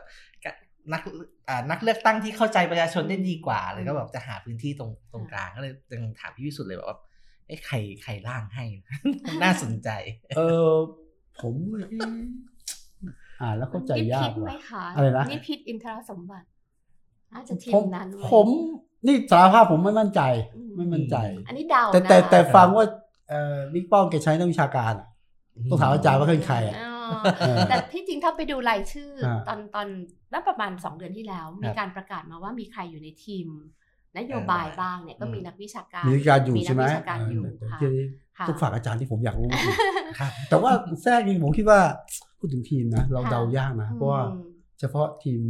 [0.92, 1.02] นัก
[1.48, 6.98] อ่านักเลือกตั้งที่เข้าใจประชาชนได้ดีกว่าเลยก็แบบจะหาพื้นที่ตรงตรงกลางก็เลยยังถามพี่วิสุทธ์เลยแบบว่า
[7.46, 8.64] ไอ้ยใครใครร่างให้
[9.42, 9.88] น่าสนใจ
[10.36, 10.68] เออ
[11.40, 11.54] ผม
[11.90, 12.12] เอ๊ะ
[13.40, 16.46] อ่านแล้วเข้าใจนิยาพิกษไหมว่ะคะอะไรนะนิพิษอินทรสมบัติ
[17.34, 18.48] น่าจะทีผมมนั้นเว้ยผม
[19.06, 20.20] นี่สารภาพผมไม่มั่นใจ
[20.56, 22.86] อืมไม่มั่นใจ อันนี้เดาแต่นะแต่แต่ฟังว่า
[23.28, 25.08] เอ่อบิ๊กป้อมแกใช้นักวิชาการอะ
[25.70, 29.86] ต้องถามอาจารย์ว่าเป็นใครอะอ๋อเออแต่ที่จริงถ้าไปดูรายชื่ออาตอนตอน
[30.32, 33.46] น่าประมาณสองเดือนที่แล้ว มีครับการประกาศมาว่ามีใครอยู่ในทีม
[34.18, 38.04] นโยบายบ้างเนี่ยก็มีนักวิชาการมีวิชาการอยู่มีนัใช่ไหมวิชาการอยู่เแต่ค่ะทีนี้
[38.38, 39.50] ค่ะต้องฝากอาจารย์ที่ผมอยากรู้
[40.18, 41.80] ครับแต่ว่าแทรกนี่ผมคิดว่า
[42.38, 44.46] พูดถึงทีมนะเราค่ะเดายากนะเพราะว่าอืม
[44.80, 45.40] เฉพาะทีม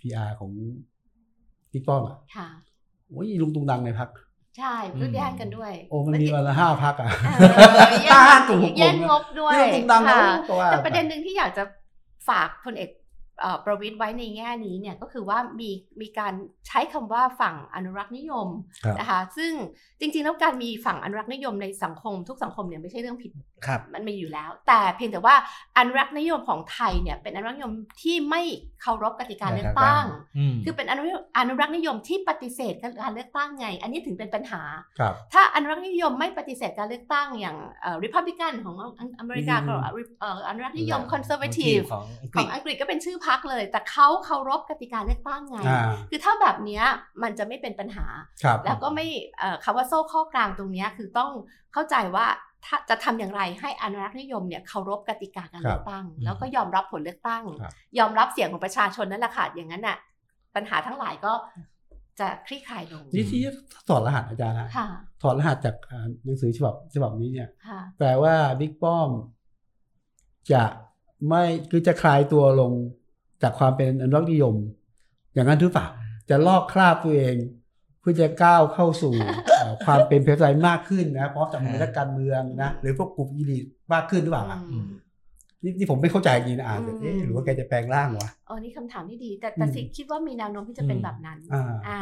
[0.00, 0.52] พีอาร์ของ
[1.72, 2.48] บิ๊กป้อมอะค่ะ
[3.08, 4.08] โอ้ยลุงตุงดังในพัก
[4.56, 11.64] ใช่เพื่อแย่งกันด้วย โอ้มันมีวันละห้าพักอะเออแย่ห้างกลุ่มหกกลุ่มแย่งงบด้วยนี่ลุงตุงดังนะค่ะก็ว่าแต่ประเด็นหนึ่งที่อยากจะ
[12.28, 12.90] ฝากพลเอก
[13.40, 16.32] เอ่อประวิตยไว้ในแง่นี้เนี่ยก็คือว่ามีมีการ
[16.66, 18.48] ใช้คำว่าฝั่งอนุรักษ์นิยม
[18.84, 19.52] ครับนะคะซึ่ง
[20.00, 23.55] จริงๆแล้วการมีฝั่งอนุรักษ์นิยมในสังคมทุกสังคมเนี่ยไม่ใช่เรื่องผิดครับ
[23.94, 25.34] มันมีอยู่แล้ว แต่เพียงแต่ว่า
[25.78, 28.42] อนุรักษ์นิยมของไทยเนี่ยเป็นอนุรักษ์นิยมที่ไม่
[28.82, 30.04] เคารพกติกาเลือกตั้ง
[30.38, 31.02] อืมคือเป็นอนุ
[31.38, 34.62] อนุรักษ์นิยมที่ปฏิเสธการเลือกตั้งไง อันนี้ถึงเป็นปัญหา
[34.98, 38.76] ครับถ้าอนุรักษ์นิยมไม่ปฏิเสธการเลือกตั้งอย่างเอ่อริพับลิกันของ
[39.18, 39.74] อเมริกาอืมก็
[40.20, 46.84] เอ่ออนุรักษ์นิยมคอนเซอร์เวทีฟของอังกขฤอษงอังกฤษก็เป็นชื่อพักเลย แต่เขาเคารพกติกาเลือกตั้งไงอ่าคือถ้าแบบเนี้ย
[47.22, 48.06] มันจะไม่เป็นปัญหา
[48.44, 49.06] ครับแล้วก็ไม่
[49.38, 51.30] เอ่อคำว่าโซ่ข้อกลางตรงเนี้ยคือต้อง
[51.74, 52.55] เข้าใจว่าถ้า
[52.90, 59.96] จะทำอย่างไรให้อนุรักษ์นิยมเนี่ยเคารพกติกาการเลือกตั้งครับแล้วก็ยอมรับผลเลือกตั้งครับยอมรับเสียงของประชาชนนั่นแหละค่ะอย่างนั้นน่ะ
[60.54, 61.32] ปัญหาทั้งหลายก็
[62.20, 63.40] จะคลี่คลายลงนี่ที่
[63.88, 64.88] ถอดรหัสอาจารย์นะค่ะ
[65.22, 69.10] ถอดรหัสจากอ่าหนังสือฉบับฉบับนี้เนี่ยค่ะแปลว่าบิ๊กป้อม
[70.52, 70.64] จะ
[71.28, 72.72] ไม่คือจะคลายตัวลง
[73.42, 74.54] จากความเป็นอนุรักษ์นิยม
[75.34, 75.86] อย่างนั้นหรือเปล่า
[76.30, 79.14] จะลอกคราบตัวเองเพื่อจะก้าวเข้าสู่
[79.58, 84.86] เอ่อความเป็นเพลไซมากขึ้นนะพร้อมจากมือนักการเมืองนะหรือพวกกลุ่มอีลีทมากขึ้นหรือเปล่าล่ะอืม
[85.62, 92.00] นี่นี่ผมไม่เข้าใจจริงนะอ่านเสร็จอืมเอ๊ะหรือว่าแกจะแปลงร่างวะเออนี่คำถามที่ดี แต่แต่อืมสิคิดว่ามีแนวโน้มที่จะเป็นอืมแบบนั้นอ่าอ่า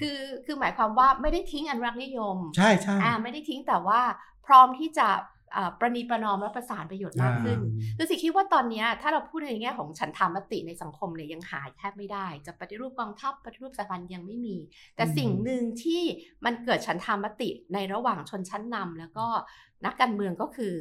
[0.00, 4.00] คือคือหมายความว่าไม่ได้ทิ้งอนุรักษ์นิยม ใช่ใช่อ่า ไม่ได้ทิ้งแต่ว่า
[4.46, 5.39] พร้อมที่จะอ่า
[5.80, 7.58] ประนีประนอมและประสานประโยชน์มากขึ้น
[7.96, 14.56] คือสิคิดว่าตอนเนี้ยถ้าเราพูดในแง่ของฉันทามติในสังคมเนี่ยยังหาแทบไม่ได้ จะปฏิรูปกองทัพปฏิรูปสถาบันยังไม่มี
[14.96, 16.02] แต่อืมสิ่งหนึ่งที่
[16.44, 19.26] มันเกิดฉันทามติในระหว่างชนชั้นนำแล้วก็
[19.84, 20.72] นักการเมืองก็คือ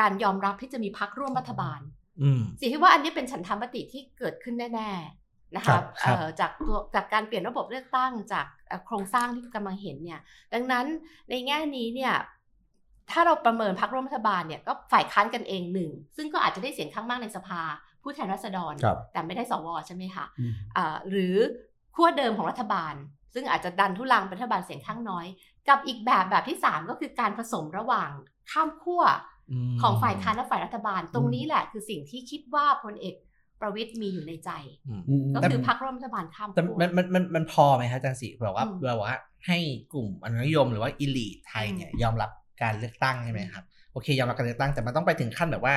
[0.00, 1.80] การยอมรับที่จะมีพักร่วมรัฐบาล
[2.22, 10.20] อืมสิคิดว่าอันนี้เป็นฉันทามติที่เกิดขึ้นแน่ๆนะครัคะบครับเอ่อจากตัวจากการเปลี่ยนระบบเลือกตั้งจากเอ่อโครงสร้างที่กำลังเห็นเนี่ย
[10.54, 10.86] ดังนั้น
[11.30, 12.14] ในแง่นี้เนี่ย
[13.10, 17.60] ถ้าเราประเมินพรรคร่วมรัฐบาลเนี่ยก็ฝ่ายค้านกันเองหนึ่ง ซึ่งก็อาจจะได้เสียงข้างมากในสภา
[18.02, 21.36] ผู้แทนราษฎรครับแต่ไม่ได้สวใช่ไหมคะอืมอ่าหรือ
[21.94, 22.94] ขั้วเดิมของรัฐบาล
[23.34, 25.26] ซึ่งอาจจะดันทุลังเป็นรัฐบาลเสียงข้างน้อย
[25.68, 28.10] กับอีกแบบแบบที่สามก็คือการผสมระหว่าง
[28.52, 29.02] ข้ามขั้ว
[29.74, 33.14] มของฝ่ายค้านและฝ่ายรัฐบาล ตรงนี้แหละคือสิ่งที่คิดว่าพลเอก
[33.60, 34.50] ประวิตยมีอยู่ในใจ
[34.88, 39.14] อืมอืมก็แต่คือพรรคร่วมรัฐบาลข้ามแต่ขั้วมันมันมันมันพอไหมครับอาจารย์สิแบบว่าอืมแบบว่า
[39.46, 39.58] ให้
[39.92, 42.30] กลุ่มอนุรักษ์นิยมหรือว่าอิลีทไทยเนี่ยอืมยอมรับ
[42.62, 45.74] การเลือกตั้งใช่ไหมครับโอเคยอมรับการเลือกตั้งแต่มันต้องไปถึงขั้นแบบว่า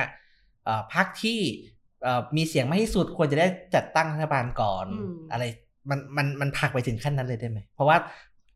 [0.64, 1.40] เอ่อพรรคที่
[2.02, 5.44] เอ่อมีเสียงมากที่สุดควรจะได้จัดตั้งรัฐบาลก่อนอืมอะไร
[5.90, 7.96] มันมันมันผลักไปถึงขั้นนั้นเลยได้ไหม เพราะว่า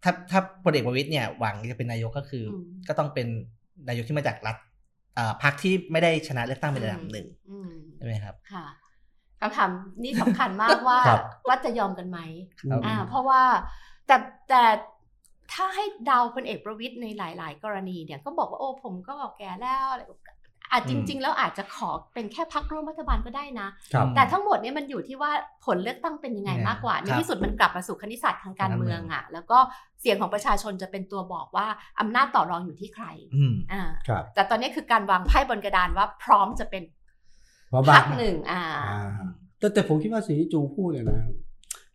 [0.03, 3.27] ถ้าถ้าพลเอกประวิตยเนี่ยหวังจะเป็นนายกก็คืออมก็ต้องเป็น
[3.89, 4.57] นายกที่มาจากรัฐ
[5.15, 8.67] เอ่อพรรคที่ไม่ได้ชนะเลือกตั้งเป็นระดับหนึ่งอืมใช่ไหมครับค่ะ
[9.41, 9.71] คำถาม
[10.03, 12.19] นี่สำคัญมากว่าครับว่าจะยอมกันไหม
[12.61, 13.43] ครับอ่าเพราะว่า
[14.07, 14.17] แต่
[14.49, 14.63] แต่
[15.53, 20.03] ถ้าให้เดาพลเอกประวิตยในหลาย ๆ กรณีเนี่ยก็บอกว่าโอ้ผมก็แก่แล้วอะไร
[20.71, 25.31] อาจจริง ๆ แล้วอาจจะขอเป็นแค่พักร่วมรัฐบาลก็ได้นะครับแต่ทั้งหมดเนี่ยมันอยู่ที่ว่า
[25.65, 29.59] ผลเลือกตั้งเป็นยังไงเนี่ยมากกว่า ในครับที่สุดมันกลับมาสู่คณิตศาสตร์ทางการเมืองอะ แล้วก็
[30.01, 31.67] เสียงของประชาชนจะเป็นตัวบอกว่า
[32.01, 36.83] อำนาจต่อรองอยู่ที่ใครอืมอ่าครับแต่ตอนนี้คือการวางไพ่บนกระดานว่าพร้อมจะเป็น
[37.69, 39.09] เพราะพรบ้ารคหนึ่งอ่าอ่า
[39.59, 41.21] แต่แต่ผมคิดว่าสิ่งที่จูงพูดเนี่ยนะ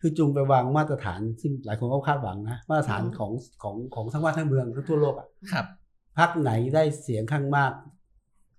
[0.02, 3.32] คือจูงไปวางมาตรฐาน ซึ่งหลายคนก็คาดหวังนะ มาตรฐานอืมของ
[3.64, 5.66] ของของทั้งบ้านทั้งเมืองทั้งทั่วโลกอะครับ
[6.20, 7.72] พรรคไหนได้เสียงข้างมาก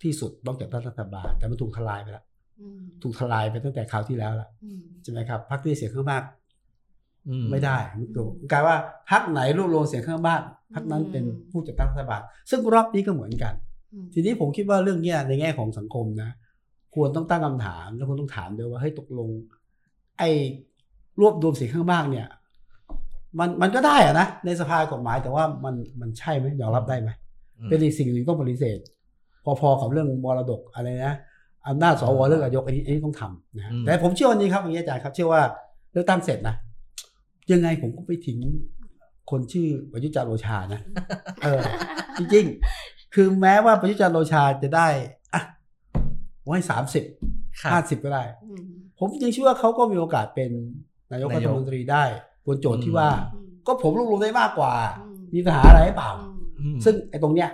[0.03, 2.25] ที่สุดต้องจากรัฐบาล แต่มันถูกทลายไปแล้ว
[2.61, 6.23] อืมถูกทลายไปตั้งแต่คราวที่แล้วละอืมใช่ไหมครับพรรคที่ได้เสียงข้างมาก
[7.29, 7.77] อืมไม่ได้
[8.17, 8.77] ถูกกลายว่า
[9.11, 10.43] พรรคไหนรวบรวมเสียงข้างมาก
[10.75, 13.55] พรรคนั้นเป็นผู้จัดตั้งรัฐบาล ซึ่งรอบนี้ก็เหมือนกัน
[13.93, 16.31] อืมทีนี้ผมคิดว่าเรื่องเนี้ยในแง่ของสังคมนะ
[16.95, 19.29] ควรต้องตั้งคำถามแล้วควรต้องถามด้วยว่าเฮ้ยตกลง
[20.19, 20.31] ไอ้
[21.21, 22.27] รวบรวมเสียงข้างมากเนี่ย
[23.39, 27.11] มันมันก็ได้อะนะในสภากฎหมายแต่ว่ามันมันใช่ไหมยอมรับได้ไหม
[27.59, 28.79] อืมเป็นอีกสิ่งหนึ่งต้องปฏิเสธ
[29.61, 31.15] พอๆกับเรื่องมรดกอะไรนะ
[31.69, 35.43] อำนาจสวเรื่องนายกอันนี้อันนี้ต้องทำนะฮะอืมแต่ผมเชื่อวันนี้ครับอย่างนี้อาจารย์ครับ เชื่อว่า
[35.93, 36.55] เลือกตั้งเสร็จนะ
[37.53, 38.39] ยังไงผมก็ไปถึง
[39.31, 40.81] คนชื่อประยุทธ์จันทร์โอชานะ
[41.43, 41.61] เออ
[42.19, 44.89] จริงๆ คือแม้ว่าประยุทธ์จันทร์โอชาจะได้
[45.35, 45.43] อะ
[46.43, 47.05] ผมให้สามสิบ
[47.61, 48.63] ครับห้าสิบก็ได้อืม
[48.99, 50.51] ผมยังเชื่อว่าเขาก็มีโอกาสเป็น
[51.13, 52.05] นายกนายกรัฐมนตรีได้
[52.47, 57.49] บนโจทย์ที่ว่าอืมก็ผมรวบรวมได้มากกว่าอืมมีปัญหาอะไรหรือเปล่าอืมอืมซึ่งไอ้ตรงเนี้ย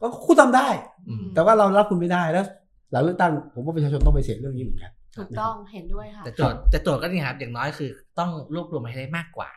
[0.00, 0.68] ก็คุณทำได้
[1.08, 2.44] อืมแต่ว่าเรารับคุณไม่ได้แล้ว
[2.92, 9.50] หลังเลือกตั้งผมว่าประชาชนต้องไปเสียเรื่องนี้เหมือนกันถูกต้องเห็นด้วยค่ะแต่โจทย์แต่โจทย์ก็นี่ครับอย่างน้อยคือ ต้องรวบรวมให้ได้มากกว่า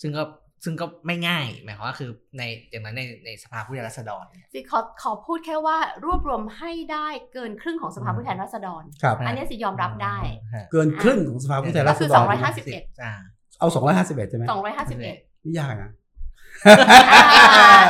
[0.00, 0.22] ซึ่งก็
[0.64, 10.16] ซึ่งก็ไม่ง่ายหมายความว่าคือในอย่างนั้นในในสภาผู้แทนราษฎรเนี่ยสิขอขอพูดแค่ว่ารวบรวมให้ได้เกินครึ่งของสภาผู้แทนราษฎรครับอันนี้สิยอมรับได้
[10.54, 12.24] ฮะเกินครึ่งของสภาผู้แทนก็ราษคือฎร
[12.62, 13.12] 251อ่า
[13.60, 15.90] เอาสองร้อยห้าสิบเอ็ดใช่ไหมสองร้อยห้าสิบเอ็ดไม่ยากอะ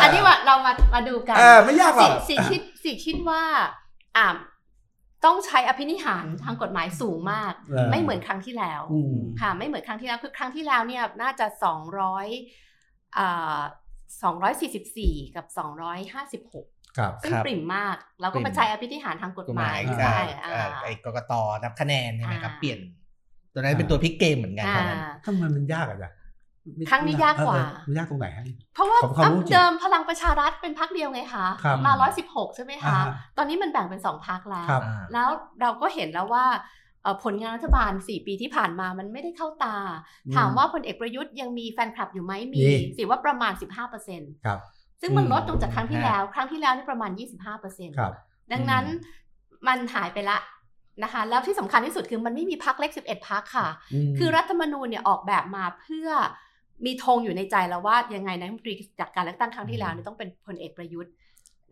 [0.03, 3.43] อันนี้ว่าเรามามาดูกันเออไม่ยากหรอกสิคิดสิคิดว่า
[4.17, 4.27] อ่า
[5.25, 12.27] ต้องใช้อภินิหารทางกฎหมายสูงมากเออไม่เหมือนครั้งที่แล้วอืมค่ะไม่เหมือนครั้งที่แล้วคือครั้งที่แล้วเนี่ยน่าจะสองร้อย
[13.19, 13.61] อ่า
[14.23, 16.67] สองร้อยสี่สิบสี่กับสองร้อยห้าสิบหก
[16.99, 21.33] ครับซึ่งครับปริ่มมากเราก็ปริ่มามใช้อภินิหารทางกฎกฎหหมามายยใช่กับอ่าเอ่อไอ้กกต
[21.63, 22.79] นับคะแนนใช่ไหมครับอ่าเปลี่ยน
[23.53, 26.24] ตัวนั้นเป็นตัวพลิกเกมเหมือนกันอ่าตอนนั้นทำไมมันยากอะจ๊ะไม่
[26.91, 35.29] ครั้งนี้ยากกว่าเออเออมันยากตรงไหนฮะเพราะว่าขอความรู้จริงเดิมพลังประชารัฐเป็นพักเดียวไงคะครับมาร้อยสิบหกใช่ไหมคะอ่าตอนนี้มันแบ่งเป็นสองพักแล้วครับอ่าแล้ว
[35.61, 36.47] เราก็เห็นแล้วว่า
[37.03, 39.77] เอ่อผลงานรัฐบาล 4 ปีที่ผ่านมามันไม่ได้เข้าตา
[40.27, 43.53] อืมถามว่าพลเอกประยุทธ์ยังมีแฟนคลับอยู่ไหมมีมีสิว่าประมาณ
[43.99, 44.59] 15%ครับ
[45.01, 47.11] ซึ่งมันอืมลดลงจากครั้งที่แล้ว ครั้งที่แล้วนี่ประมาณ
[47.55, 48.13] 25%ครับ
[48.53, 49.23] ดังนั้นอืม
[49.69, 50.39] มันหายไปละ
[51.03, 53.69] นะคะแล้วที่สำคัญที่สุดคือมันไม่มีพักเล็ก 11พักค่ะ
[54.11, 56.09] มคือรัฐธรรมนูญเนี่ยออกแบบมาเพื่อ
[56.85, 61.13] มีธงอยู่ในใจแล้วว่ายังไงนายกรัฐมนตรีจากการเลือกตั้งครั้งที่แล้วเนี่ยต้องเป็นพลเอกประยุทธ์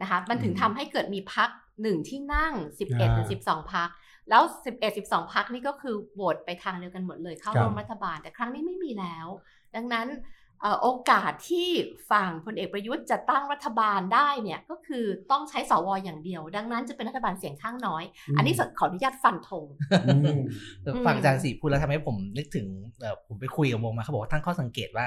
[0.01, 1.49] นะคะมันถึงทำให้เกิดมีพัก
[1.83, 3.89] หนึ่งที่นั่ง 11หรือ12 พัก
[4.29, 9.27] แล้ว 11 12 พักนี่ก็คือโหวตไปทางเดียวกันหมดเลยเข้าร่วมรัฐบาล แต่ครั้งนี้ไม่มีแล้ว
[9.75, 10.42] ดังนั้นเอ่อ
[10.83, 11.69] โอกาสที่
[12.11, 18.05] ฝั่งพลเอกประยุทธ์จะตั้งรัฐบาลได้เนี่ยก็คือต้องใช้สวอย่างเดียว ดังนั้นจะเป็นรัฐบาลเสียงข้างน้อย
[18.37, 19.65] อันนี้ขออนุญาตฟันธง
[20.07, 20.39] อืม
[20.83, 22.67] แต่ฟังอาจารย์สีพูดแล้วทำให้ผมนึกถึง
[23.01, 25.07] เอ่อผมไปคุยกับวงมาเขาบอกว่าตั้งข้อสังเกตว่า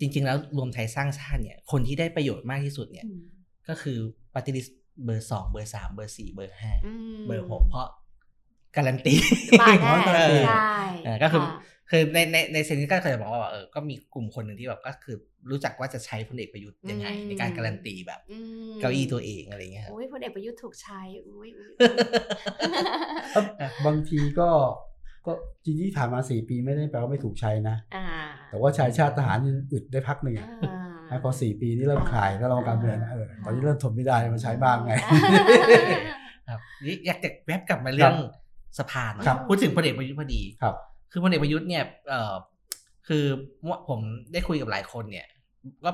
[0.00, 3.06] จริง ๆ แล้วรวมไทยสร้างชาติเนี่ย คนที่ได้ประโยชน์มากที่สุดเนี่ย
[3.68, 3.98] ก็คือ
[4.34, 4.66] party list
[5.04, 6.80] เบอร์สองเบอร์สามเบอร์สี่เบอร์ห้า
[7.26, 7.88] เบอร์หกเพราะ
[8.76, 9.14] การันตี
[9.60, 11.48] มาแน่การันตีใช่เออก็คือะ
[11.90, 15.16] คือในในใน sense นี้ก็เคยบอกว่าแบบเออก็มีกลุ่มคนหนึ่งที่แบบก็คือ
[15.50, 18.38] รู้จักว่าจะใช้พลเอกประยุทธ์ยังไง ในการการันตีแบบอื
[18.70, 21.72] มเก้าอี้ตัวเองอะไรเงี้ยครับอุ้ยพลเอกประยุทธ์ถูกใช้อุ้ยอุ๊ย
[23.32, 23.42] เอ้า
[23.86, 24.48] บางทีก็
[25.26, 25.32] ก็
[25.64, 28.06] จริงๆที่ผ่านมาสี่ปีไม่ได้แปลว่าไม่ถูกใช้นะอ่า
[28.48, 34.92] แต่ว่าชายชาติทหารยังอึดได้พักหนึ่งอะอ่าแล้วพอสี่ปีนี่เริ่มขายแล้วเราการเมืองนะเออตอนนี้เริ่มทนไม่ได้มาใช้บ้างไง
[36.48, 38.14] ครับนี่อยากจะแวบกลับมาเรื่อง
[38.78, 40.74] สภาหน่อยครับพูดถึงพลเอกประยุทธ์พอดีครับ
[41.10, 42.34] คือพลเอกประยุทธ์เนี่ยเอ่อ
[43.08, 43.24] คือ
[43.68, 44.00] ว่าผม
[44.32, 45.26] ได้คุยกับหลายคนเนี่ย
[45.84, 45.90] ก็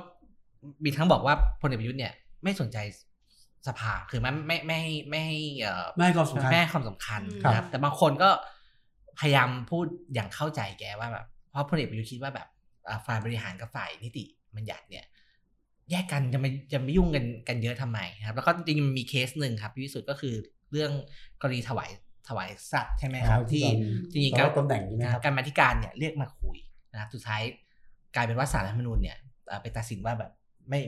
[0.84, 2.12] มีทั้งบอกว่าพลเอกประยุทธ์เนี่ย
[2.44, 2.78] ไม่สนใจ
[3.68, 8.30] สภาคือมันไม่ไม่ให้ไม่ให้เอ่อไม่ให้ความสำคัญไม่ให้ความสำคัญครับนะครับ แต่บางคนก็
[9.20, 12.48] พยายามพูดอย่างเข้าใจแกว่าแบบเพราะพลเอกประยุทธ์คิดว่าแบบ
[12.88, 14.24] อ่าฝ่ายบริหารกับฝ่ายนิติ
[14.56, 15.04] บัญญัติเนี่ย
[15.90, 20.34] แยกกันจะไม่จะไม่ยุ่งกันกันเยอะทำไมครับ แล้วก็จริงๆมันมีเคสหนึ่งครับที่สุดก็คือ
[20.72, 20.92] เรื่อง
[21.40, 21.90] กรณีถวาย
[22.28, 23.66] ถวายสัตว์ใช่ไหมครับอ๋อที่
[24.12, 26.56] ที่ตอนจริงๆตก็อนรับตำแหน่งใช่ไหมครับการมาธิการเนี่ยเรียกมาคุย
[26.92, 27.42] นะครับสุดท้าย
[28.14, 29.16] กลายเป็นว่าสารรัฐธรรมนูญเนี่ย
[29.48, 30.30] เอ่อไปตัดสินว่าแบบ
[30.68, 30.80] ไม่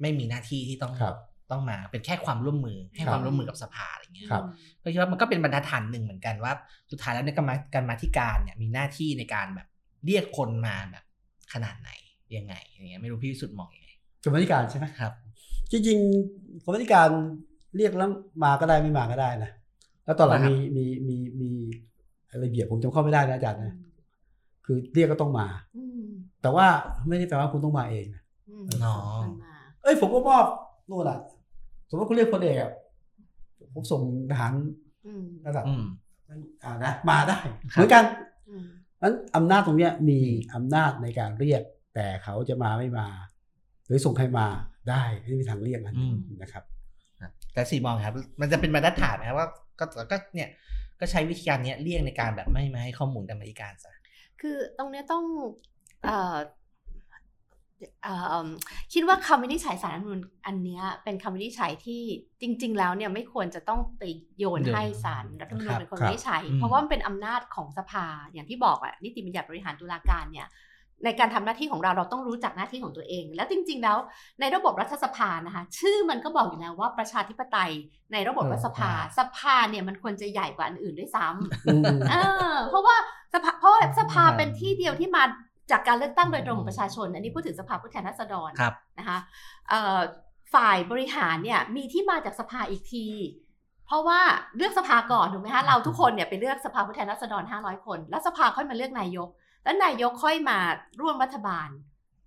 [0.00, 1.16] ไม่มีหน้าที่ที่ต้องครับ
[1.50, 4.44] ต้องมาเป็นแค่ความร่วมมือให้ครับความร่วมมือกับสภาอะไรอย่างเงี้ยครับ
[4.82, 6.52] ก็คิดว่ามันก็เป็นบรรทัดฐานหนึ่งเหมือนกันว่า
[6.90, 9.68] สุดท้ายแล้วในยกรรมการมาธิการเนี่ยมีหน้าที่ในการแบบ
[10.06, 11.04] เรียกคนมาแบบ
[11.52, 11.90] ขนาดไหน
[12.36, 13.90] ยังไงอย่างเงี้ยไม่รู้พี่วิสุทธ์มองยังไง
[14.24, 15.12] กรรมธิการใช่ไหมครับ
[15.70, 17.08] จริงๆกรรมธิการ
[17.76, 18.10] เรียกแล้ว
[18.44, 19.50] มาก็ได้ไม่มาก็ได้นะ
[20.04, 21.50] แล้วตอนหลังครับมีมีมีมี
[22.42, 23.74] ระเบียบผมจำเข้าไม่ได้นะอาจารย์นะ
[24.64, 26.02] คือเรียกก็ต้องมาอืม
[26.42, 26.66] แต่ว่า
[27.08, 30.46] ไม่ได้แปลว่าคุณต้องมาเองนะอืมอ๋อมันมาเอ้ย ผมก็มอบ
[30.88, 31.18] นู่นแหละ
[31.90, 32.72] สมมติคุณเรียกพลเอกอะ
[33.74, 34.52] ผมส่งทหาร
[35.06, 35.84] อืมระดับอืม
[36.64, 37.38] อ่านะมาได้
[37.72, 38.04] ครับเหมือนกัน
[38.48, 38.64] อืม
[39.02, 40.18] นั้นอำนาจตรงเนี้ยมี
[40.54, 41.62] อำนาจในการเรียก
[41.94, 43.06] แต่เขาจะมาไม่มา
[43.86, 44.46] หรือส่งใครมา
[44.90, 46.64] ได้ไม่มีทางเรียกอันนี้อืมนะครับ
[47.20, 49.48] ครับแต่สีมองครับ มันจะเป็นบรรทัดฐานนะครับว่า
[49.80, 50.50] ก็ก็เนี่ย
[51.00, 53.92] ก็ใช้วิธีการเนี้ยเรียกในการแบบไม่มาให้ข้อมูลกรรมาธิการซะ
[54.40, 55.24] คือตรงเนี้ยต้อง
[56.04, 56.36] เอ่อ
[58.02, 58.14] เอ่
[58.44, 58.46] อ
[58.92, 62.02] คิดว่าคำวินิจฉัยสารรัฐธรรมนูญอันเนี้ยเป็นคำวินิจฉัยที่
[62.40, 64.02] จริง ๆ แล้วเนี่ยไม่ควรจะต้องไป
[64.38, 70.48] โยนโยนให้สารรัฐธรรมนูญครับเป็นคนครับวินิจฉัยอืมเพราะว่ามันเป็นอำนาจของสภาอย่างที่บอกอะนิติบัญญัติบริหารตุลาการเนี่ย
[71.04, 73.98] ในการทำหน้าที่ของเราเราต้องรู้จักหน้าที่ของตัวเอง แล้วจริง ๆ แล้ว
[74.40, 77.72] ในระบบรัฐสภานะคะ ชื่อมันก็บอกอยู่แล้วว่าประชาธิปไตย
[78.12, 82.14] ในระบบรัฐสภา สภาเนี่ยมันควรจะใหญ่กว่าอันอื่นด้วยซ้ำอืมเอ
[82.52, 82.96] อเพราะว่า
[83.34, 85.22] สภาเพราะว่าสภาเป็นที่เดียวที่มา
[85.70, 89.18] จากการเลือกตั้งโดยตรงของประชาชน อันนี้พูดถึงสภาผู้แทนราษฎรครับนะคะ
[89.68, 90.00] เอ่อ
[90.54, 93.06] ฝ่ายบริหารเนี่ยมีที่มาจากสภาอีกที
[93.86, 94.20] เพราะว่า
[94.56, 99.28] เลือกสภาก่อนถูกไหมคะเราทุกคนเนี่ยไปเลือกสภาผู้แทนราษฎร500 คน แล้วสภาค่อยมาเลือกนายก
[99.64, 100.58] แล้วนายกค่อยมา
[101.00, 101.68] ร่วมรัฐบาล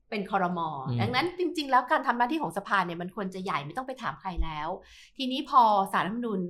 [0.10, 4.70] เป็นคอรมออืมดังนั้นจริง ๆ แล้วการทำหน้าที่ของสภาเนี่ยมันควรจะใหญ่ไม่ต้องไปถามใครแล้ว
[5.18, 5.62] ทีนี้พอ
[5.94, 6.42] สารรัฐธรรมนูญ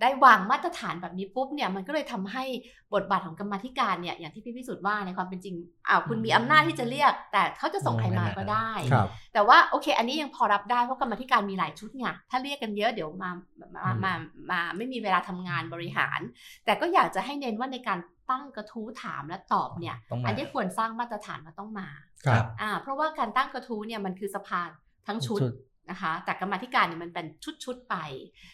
[0.00, 2.44] ได้วางมาตรฐานแบบนี้ปุ๊บเนี่ยมันก็เลยทำให้
[2.94, 5.54] บทบาทของกรรมาธิการเนี่ยอย่างที่พี่พิสุทธิ์ว่าในความเป็นจริง
[5.88, 13.30] อ้าวคุณมีอำนาจที่จะเรียก แต่เขาจะส่งใครมาก็ได้ครับแต่ว่าโอเค อันนี้ยังพอรับได้เพราะกรรมาธิการมีหลายชุดไงถ้าเรียกกันเยอะเดี๋ยวมา
[13.84, 14.12] มามา
[14.50, 16.20] มาไม่มีเวลาทำงานบริหาร
[16.64, 17.98] แต่ก็อยากจะให้เน้นว่าในการ
[18.30, 21.88] ตั้งกระทู้ถามและตอบเนี่ยต้องมาอันนี้ควรสร้างมาตรฐานมาต้องมา
[22.26, 24.60] ครับอ่าเพราะว่าการตั้งกระทู้เนี่ยมันคือสภา
[25.06, 25.52] ทั้งชุดชุด
[25.90, 27.26] นะคะแต่กรรมาธิการเนี่ยมันเป็น
[27.64, 27.96] ชุดๆไป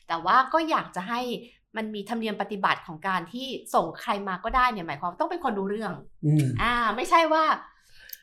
[0.08, 1.20] แต่ว่าก็อยากจะให้
[1.76, 5.92] มันมีธรรมเนียมปฏิบัติของการที่ส่งใครมาก็ได้เนี่ยหมายความว่าต้องเป็นคนรู้เรื่อง
[6.26, 7.44] อืมอ่า ไม่ใช่ว่า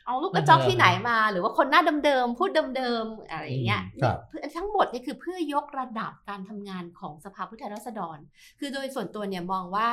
[0.06, 8.18] เอาลูกกระจอกที่ไหนมา หรือว่าคนหน้าเดิมๆพูดเดิมๆอะไรอย่างเงี้ยครับเพื่อทั้งหมดนี่คือเพื่อยกระดับการทำงานของสภาผู้แทนราษฎร
[8.60, 9.88] คือโดยส่วนตัวเนี่ยมองว่า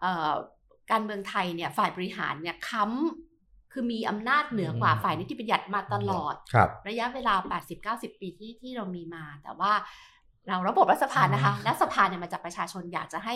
[0.00, 0.32] เอ่อ
[0.90, 7.34] การเมืองไทยเนี่ยฝ่ายบริหารเนี่ยค้ำคือมีอำนาจเหนือกว่าอืมฝ่ายนิติบัญญัติมาตลอดครับระยะเวลา
[8.12, 9.72] 80-90 ปีที่ที่เรามีมา แต่ว่า
[10.48, 13.34] เราระบบรัฐสภานะคะและสภาเนี่ยมาจากประชาชนอยากจะให้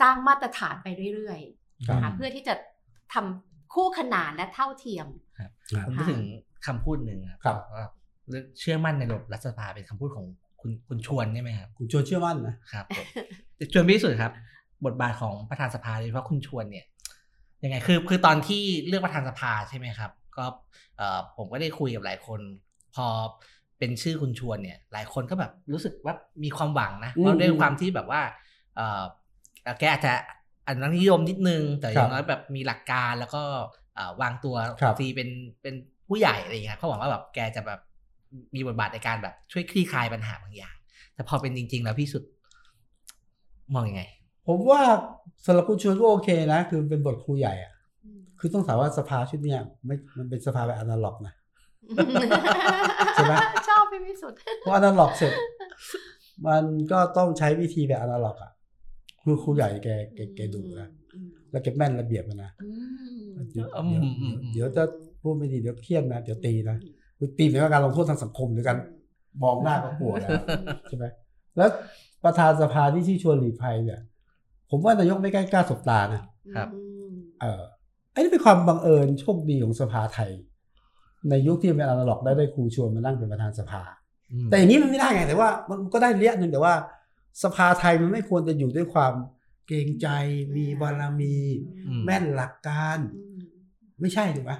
[0.00, 2.54] สร้างมาตรฐานไปเรื่อยๆครับนะคะเพื่อที่จะ
[3.12, 5.06] ทำคู่ขนานและเท่าเทียม
[5.86, 6.22] ผมนึกถึง
[6.66, 7.86] คำพูดหนึ่งครับว่า
[8.58, 10.26] เชื่อมั่นในระบบรัฐสภาเป็นคำพูดของ
[10.60, 13.06] คุณคุณชวนใช่ไหมครับคุณชวนเชื่อมั่นนะครับผม
[13.72, 14.32] ชวนพี่สุดครับ
[14.86, 16.86] บทบาทของประธานสภาโดยเฉพาะคุณชวนเนี่ย
[17.64, 20.44] ยังไงคือคือตอนที่เลือกประธานสภาใช่ไหมครับ ก็
[20.96, 22.40] เอ่อผมก็ได้คุยกับหลายคน
[22.94, 23.06] พอ
[23.78, 26.14] เป็นชื่อคุณชวนเนี่ย หลายคนก็แบบรู้สึกว่า
[26.44, 28.20] มีความหวังนะอืมเพราะด้วยความที่แบบว่า
[28.76, 29.02] เอ่อ
[29.78, 30.12] แกอาจจะ
[30.66, 33.42] อันนั้นนิยมนิดนึง แต่อย่างน้อยแบบมีหลักการแล้วก็
[33.94, 35.28] เอ่อวางตัวครับทีเป็น
[35.62, 35.74] เป็น
[36.08, 37.80] ผู้ใหญ่อะไรอย่างเงี้ยเขาหวังว่าแบบแกจะแบบ
[38.54, 40.74] มีบทบาทในการแบบช่วยคลี่คลายปัญหาบางอย่าง
[41.14, 42.22] แต่พอเป็นจริง ๆ แล้วพี่สุด
[43.74, 44.02] มองยังไง
[44.48, 44.82] ผมว่า
[45.46, 47.72] สำหรับคุณชวนก็โอเคนะ คือเป็นบทครูใหญ่อะ
[48.40, 51.34] คือต้องถามว่าสภาชุดเนี้ยไม่มันเป็นสภาแบบอนาล็อกนะ
[53.14, 53.34] ใช่ไหม
[53.68, 55.32] ชอบพี่พิสุทธิ์เพราะอนาล็อกเสร็จ
[56.46, 58.52] มันก็ต้องใช้วิธีแบบอนาล็อกอะ
[59.22, 62.70] คือครูใหญ่แกแกแกดุนะอืมแล้วแกแม่นระเบียบมันนะอื
[63.22, 64.82] มเดี๋ยวอืมอืมอืมเดี๋ยวจะ
[65.22, 66.76] พูดไม่ดีเดี๋ยวเครียดนะเดี๋ยวตีนะ
[67.18, 68.78] คือตีเป็นการลงโทษทางสังคมหรือการ
[69.42, 70.42] มองหน้าก็กลัวแล้ว
[70.88, 71.04] ใช่ไหม
[71.56, 71.70] แล้ว
[72.24, 74.00] ประธานสภาที่ชื่อชวนหลีกภัยเนี่ย
[74.70, 76.22] ผมว่านายกไม่กล้ากล้าสบตานะ
[76.56, 77.62] ครับอืมเออ
[78.12, 80.30] ไอ้นี่เป็นความบังเอิญโชคดีของสภาไทย
[81.30, 83.82] ในยุคที่เป็นอนาล็อกได้ได้ครูชวนมานั่งเป็นประธานสภา
[84.50, 86.74] แต่อย่างนี้มันไม่ได้ไงแต่ว่า มันก็ได้เลี้ยหนึ่งแต่ว่า
[87.42, 89.12] สภาไทยมันไม่ควรจะอยู่ด้วยความ
[89.66, 90.08] เกรงใจ
[90.56, 91.36] มีบารมี
[91.86, 93.38] อืมแม่นหลักการอืม
[94.00, 94.52] ไม่ใช่ถูกไหม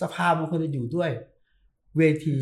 [0.00, 1.10] สภามันควรจะอยู่ด้วย
[1.98, 2.36] เวที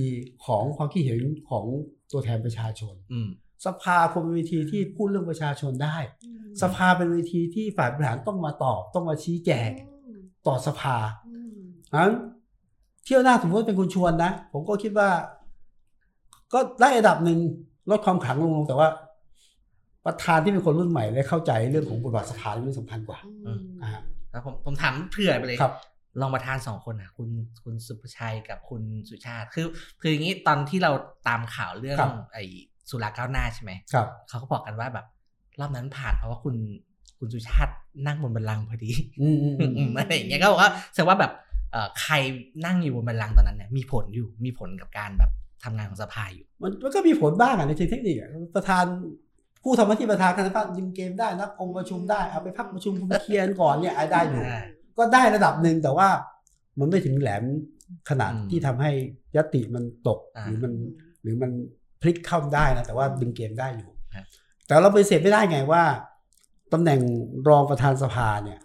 [0.45, 1.65] ของความคิดเห็นของ
[2.13, 3.29] ตัวแทนประชาชนอืม
[3.67, 9.71] สภาควรเป็นเวทีที่พูดเรื่องประชาชนได้อืมสภาเป็นเวทีที่ฝ่ายบริหารต้องมาตอบ ต้องมาชี้แจง
[10.07, 10.97] อืมต่อสภา
[11.29, 11.59] อืม
[11.95, 12.13] งั้น
[13.05, 15.11] เที่ยวหน้าสมมติว่าเป็นคุณชวนนะ ผมก็คิดว่า
[16.53, 17.39] ก็ได้ระดับหนึ่ง
[17.91, 18.89] ลดความขลังลงลงแต่ว่า
[20.07, 23.91] ประธานที่เป็นคนรุ่นใหม่และเข้าใจเรื่องของบทบาทสภาเป็นเรื่องสำคัญกว่าอืมอ่า
[24.31, 25.75] แล้วผมผมถามเผื่อไปเลยครับ
[26.21, 27.29] รองประธานสองคนอะ คุณ
[27.65, 29.67] คุณสุภชัยกับคุณสุชาติ คือ
[30.01, 30.93] คืออย่างนี้ตอนที่เรา
[31.29, 32.45] ตามข่าวเรื่องครับไอ้
[32.91, 35.07] สุราก้าวหน้าใช่ไหมครับเขาก็บอกกันว่าแบบ
[35.61, 36.55] รอบนั้นผ่านเพราะว่าคุณ
[37.19, 37.75] คุณสุชาติ
[38.07, 38.91] นั่งบนบัลลังก์พอดี
[39.23, 41.33] อืมอืมอืมอืมอะไรอย่างเงี้ยก็บอกว่าแสดงว่าแบบ
[41.73, 42.15] เอ่อใคร
[42.67, 45.31] นั่งอยู่บนบัลลังก์ตอนนั้นเนี่ยมีผลอยู่มีผลกับการแบบ
[45.65, 48.85] ทำงานของสภาอยู่ มันมันก็มีผลบ้างอะในเชิงเทคนิคอะประธาน
[49.63, 54.59] ผู้ทำหน้าที่ประธานการสภายิงเกมได้นักองค์ประชุมได้เอาไปพักประชุมคุณเคลียร์กันก่อนเนี่ยได้อยู่ได้
[54.99, 56.09] ก็ได้ระดับหนึ่งแต่ว่า
[56.79, 57.45] มันไม่ถึงแหลม
[58.11, 58.91] ขนาดอืมที่ทำให้
[59.37, 60.73] ยติมันตกอ่าหรือมัน
[61.23, 61.51] หรือมัน
[62.05, 64.25] พลิกเข้าได้นะแต่ว่าดึงเกมได้อยู่ครับ
[64.67, 65.83] แต่เราไปเสร็จไม่ได้ไงว่า
[66.73, 67.01] ตำแหน่ง
[67.49, 68.59] รองประธานสภาเนี่ย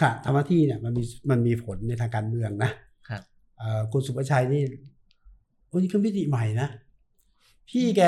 [0.00, 2.70] ค่ะทำหน้าที่เนี่ยมันมีมันมีผลในทางการเมืองนะ
[3.08, 3.22] ครับ
[3.58, 4.62] เอ่อคุณสุภชัยนี่
[5.68, 6.68] โอ้ยนี่ก็มิติใหม่นะ
[7.68, 8.02] พี่แก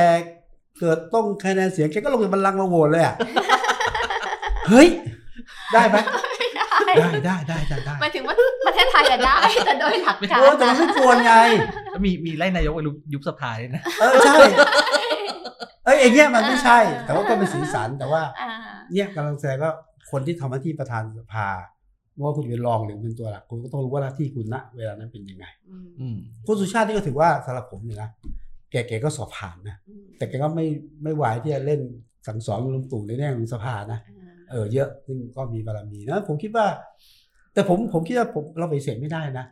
[0.78, 3.14] เกิดต้องคะแนนเสียงแกก็ลงจากบัลลังก์มาโหวตเลยอะ
[4.68, 4.88] เฮ้ย
[5.72, 5.96] ได้ไหม
[7.12, 8.34] ไม่ได้ได้ได้ได้ได้ได้หมายถึงว่า
[8.66, 11.34] ประเทศไทยอะได้แต่โดยหลักการโอ้แต่มันไม่ควรไง
[11.90, 12.80] แล้วมีมีไล่นายกไป
[13.12, 14.36] ยุบสภาด้วยนะเออใช่
[15.84, 18.48] เอ้ยไอ้เงี้ยมันไม่ใช่ แต่ว่าก็เป็นสีสันแต่ว่าอ่า
[18.92, 19.72] เนี่ยกำลังแสดงว่า
[20.10, 21.48] คนที่ทำหน้าที่ประธานสภา
[22.14, 26.16] ไม่ว่าคุณจะเป็นรองหรือเป็นตัวหลักคุณก็ต้องรู้ว่าหน้าที่คุณณเวลานั้นเป็นยังไงอืมอืม
[26.46, 28.10] คุณสุชาตินี่ก็ถือว่าสำหรับผมเนี่ยนะ
[28.70, 30.66] แกแกก็สอบผ่านนะอืมแต่แกก็ไม่
[31.02, 31.80] ไม่ไหวที่จะเล่น
[32.26, 36.66] สั่งสอนลุงตู่ในแง่ของสภานะอ่า เออเยอะซึ่งก็มีบารมีนะผมคิดว่า
[37.54, 39.46] แต่ผมผมคิดว่าผมเราไปฏิเสธไม่ได้นะ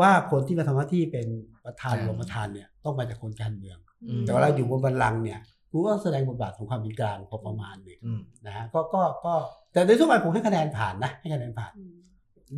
[0.00, 1.26] ว่าคนที่มาทำหน้าที่เป็น
[1.64, 3.78] ประธานอ่ารองประธานเนี่ยต้องมาจากคนการเมือง
[4.08, 5.38] อืมแต่เวลาอยู่บนบัลลังก์เนี่ย
[5.70, 9.34] กูก็แสดงบทบาทของความเป็นกลางพอประมาณหนึ่งอืมนะฮะก็ก็ก็
[9.72, 11.94] แต่โดยทั่วไปผมให้คะแนนผ่านนะให้คะแนนผ่านอืม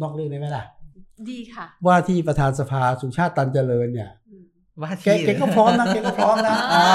[0.01, 0.65] นอกเรื่องได้ไหมล่ะ
[1.31, 4.45] ดีค่ะ ว่าที่ประธานสภาสุชาติตันเจริญเนี่ยอืม
[4.83, 6.87] ว่าแกที่แกก็พร้อมนะแกก็พร้อมนะอ่า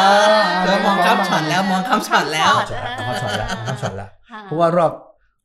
[0.66, 2.54] เรามองข้ามช็อตแล้วมองข้ามช็อตแล้ว
[3.08, 4.19] ข้ามช็อตแล้วข้ามช็อตแล้วข้ามช็อตแล้วค่ะ
[4.50, 4.94] เพราะว่ารอบ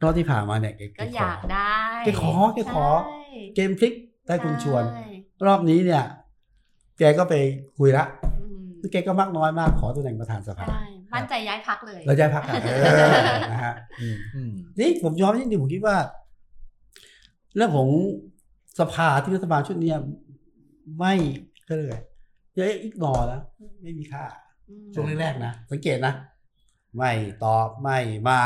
[0.02, 1.74] รอบที่ผ่านมาเนี่ยแกก็ขอยากได้
[2.04, 3.92] แกขอแกขอใช่เกมพลิก
[4.26, 5.06] ได้คุณชวนใช่
[5.46, 6.04] รอบนี้เนี่ย
[6.98, 7.34] แกก็ไป
[7.78, 8.04] คุยละ
[8.40, 10.84] อืมแกก็มากน้อยมากขอตำแหน่งประธานสภาใช่
[11.14, 12.70] มั่นใจย้ายพักเลย เราจะพักกันเอ
[13.08, 15.96] อนะฮะอืมอืมนี่ผมยอมนิดนึงผมคิดว่า
[17.56, 17.88] เรื่องของ
[18.80, 19.98] สภาที่รัฐบาลชุดเนี้ย
[20.98, 21.14] ไม่
[21.68, 21.88] ก็เลย
[22.54, 23.42] เยอะอีกนอแล้ว
[23.82, 24.24] ไม่มีค่า
[24.68, 26.14] อืมช่วงแรกๆนะ สังเกตนะ
[26.96, 27.12] ไม่
[27.44, 27.98] ตอบไม่
[28.28, 28.40] มา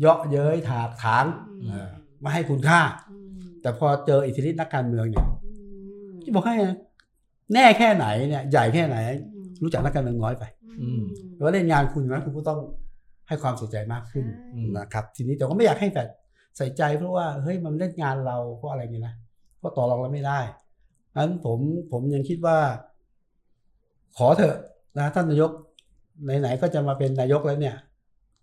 [0.00, 1.24] เยาะเย้ยถากถาง
[1.60, 1.90] อืมเออ
[2.20, 2.80] ไม่ให้คุณค่า
[3.10, 5.50] อืมแต่พอเจออิทธิฤทธินักการเมืองเนี่ยอื
[6.08, 6.76] มที่บอกให้นะ
[7.54, 8.96] แน่แค่ไหนเนี่ยใหญ่แค่ไหน
[9.32, 10.44] อืมรู้จักนักการเมืองน้อยไป
[10.80, 12.60] อืมเพราะเล่นงานคุณนะคุณก็ต้อง
[13.28, 16.08] ให้ความสนใจมากขึ้นใช่นะครับ ทีนี้แต่ก็ไม่อยากให้แบบ
[16.56, 19.14] ใส่ใจเพราะว่าเฮ้ยมันเล่นงานเราเพราะอะไรเงี้ยนะ
[19.58, 20.40] เพราะต่อรองเราไม่ได้
[21.16, 21.58] นั้นผม
[21.92, 22.58] ผมยังคิดว่า
[24.16, 24.56] ขอเถอะ
[24.98, 25.50] นะท่านนายก
[26.40, 27.76] ไหนๆก็จะมาเป็นนายกแล้วเนี่ย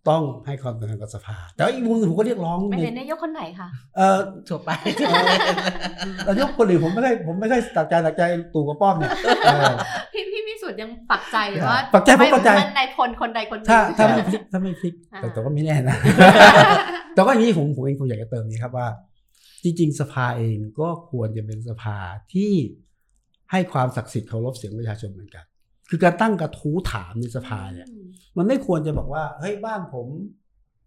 [0.10, 4.70] ต้องให้ความสำคัญกับสภา แต่ว่าอีกมุมหนึงผมก็เรียกร้องไม่ในเห็นนายกคนไหนค่ะเออทั่วไป
[6.28, 8.22] นายกคนอื่นผมไม่ค่อยผมไม่ค่อยตัดใจตัดใจ
[8.56, 9.12] ตู่กับป้อมเนี่ย
[9.46, 9.74] เออ
[10.14, 11.38] พี่พี่พิสุทธิ์ยังปักใจ
[11.70, 15.98] ว่าปักใจผมปักใจมันนายพลคนใดคนหนึ่งถ้าถ้าไม่พลิกถ้าไม่พลิกอ่าแต่แต่ก็ไม่แน่นะ
[17.16, 18.88] แต่ว่าอย่างนี้ผมผมเองผมอยากจะเติมนี้ครับว่า
[19.64, 21.98] จริง ๆ สภาเองก็ควรจะเป็นสภา
[22.34, 22.52] ที่
[23.52, 25.46] ให้ความศักดิ์สิทธิ์เคารพเสียงประชาชนเหมือนกัน
[25.90, 28.06] คือการตั้งกระทู้ถามในสภาเนี่ยอืม
[28.38, 30.08] มันไม่ควรจะบอกว่าเฮ้ยบ้านผม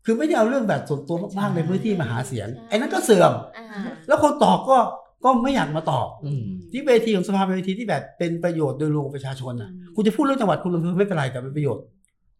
[0.04, 3.66] คือไม่ได้เอาเรื่องแบบส่วนตัวมากๆในพื้นที่มาหาเสียงไอ้นั่นก็เสื่อมอ่า
[4.08, 4.78] แล้วคนตอบก็
[5.24, 6.42] ก็ไม่อยากมาตอบอืม
[6.72, 11.84] ที่เวทีของสภาเป็นเวทีที่แบบเป็นประโยชน์โดยรวมของประชาชนอะอืมคุณจะพูดเรื่องจังหวัดคุณอำเภอไม่เป็นไรแต่เป็นประโยชน์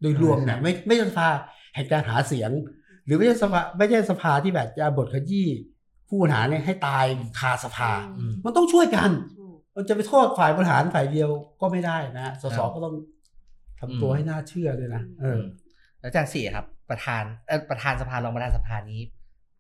[0.01, 1.29] โดยรวมเนี่ยไม่ไม่ใช่สภา
[1.75, 2.51] แห่งการหาเสียง
[3.05, 5.49] หรือไม่ใช่สภาไม่ใช่สภาที่แบบจะบทขยี้
[6.09, 7.05] ผู้บริหารเนี่ยให้ตาย
[7.39, 9.11] คาสภาอืมมันต้องช่วยกัน
[9.79, 12.95] ถูกมันจะไปโทษฝ่ายบริหารฝ่ายเดียวก็ไม่ได้นะสสครับก็ต้อง
[13.81, 15.41] ทำตัวอืมให้น่าเชื่อด้วยนะเออ
[16.01, 19.01] แล้วอาจารย์สี่ครับ ประธานเออประธานสภารองประธานสภานี้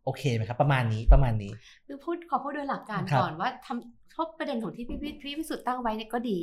[0.04, 1.52] โอเคไหมครับ ประมาณนี้ประมาณนี้
[1.86, 6.38] คือพูดขอพูดโดยหลักการครับก่อนว่าทำชอบประเด็นของที่พี่พี่พี่พิสุทธิ์ตั้งไว้เนี่ยก็ดี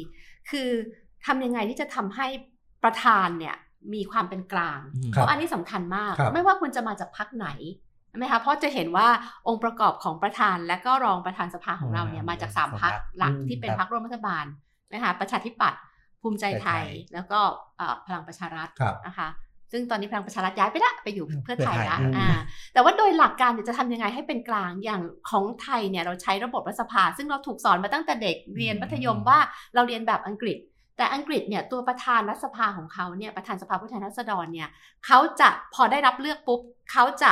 [0.50, 0.70] คือ
[1.26, 2.28] ทำยังไงที่จะทำให้
[2.84, 3.56] ประธานเนี่ย
[3.94, 7.85] มีความเป็นกลางอืมเพครับราะอันนี้สำคัญมากครับไม่ว่าคุณจะมาจากพักไหนใช่
[8.18, 9.08] ไหมคะเพราะจะเห็นว่า
[9.48, 14.46] องค์ประกอบของประธานและก็รองประธานสภาของเราเนี่ยอืมมาจากสามสามพักพรรคหลักอืมที่เป็นครับพักร่วมรัฐบาล
[14.94, 15.80] นะคะประชาธิปัตย์
[16.22, 17.40] ภูมิใจไทยไทยแล้วก็
[17.78, 19.30] เอ่อพลังประชารัฐครับนะคะ
[19.72, 22.30] ซึ่งตอนนี้พลังประชารัฐย้ายไปละไปอยู่เพื่อไทยละเพื่อไทยอ่า
[22.74, 29.40] แต่ว่าโดยหลักการเนี่ยจะทำยังไงให้เป็นกลางอย่างของไทยเนี่ยเราใช้ระบบรัฐสภา ซึ่งเราถูกสอนมาตั้งแต่เด็กเรียนมัธยมว่า
[29.76, 30.58] เราเรียนแบบอังกฤษ
[30.98, 34.70] แต่อังกฤษเนี่ยตัวประธานรัฐสภาของเขาเนี่ยประธานสภาผู้แทนราษฎรเนี่ย
[35.06, 36.60] เขาจะพอได้รับเลือกปุ๊บ
[36.92, 37.32] เขาจะ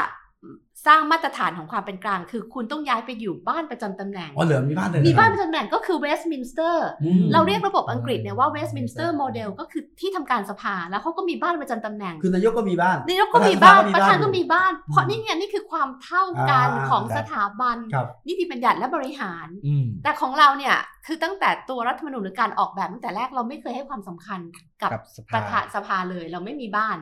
[0.87, 20.75] สร้างมาตรฐานของความเป็นกลาง คือคุณต้องย้ายไปอยู่บ้านประจำตำแหน่งอ๋อเหรอมีบ้านเลยมีเหรอบ้านประจำตำแหน่งก็คือเวสต์มินสเตอร์อืมเราเรียกระบบอังกฤษเนี่ยว่า Westminster model ก็คือที่ทำการสภาแล้วเขาก็มีบ้านประจำตำแหน่ง คือนายกก็มีบ้านนายกก็มีบ้านปประระธาธานนก็ก็มีมีบ้าบ้านนเพราะนี่เนี่ยนี่คือความเท่ากันอ่าของครับสถาบันครับนิติบัญญัติและบริหารอืมแต่ของเราเนี่ย
[21.05, 24.39] คือตั้งแต่ตัวรัฐธรรมนูญหรือการออกแบบตั้งแต่แรกเราไม่เคยให้ความสำคัญ
[24.81, 26.97] กับกับสภาประธานสภาเลย เราไม่มีบ้าน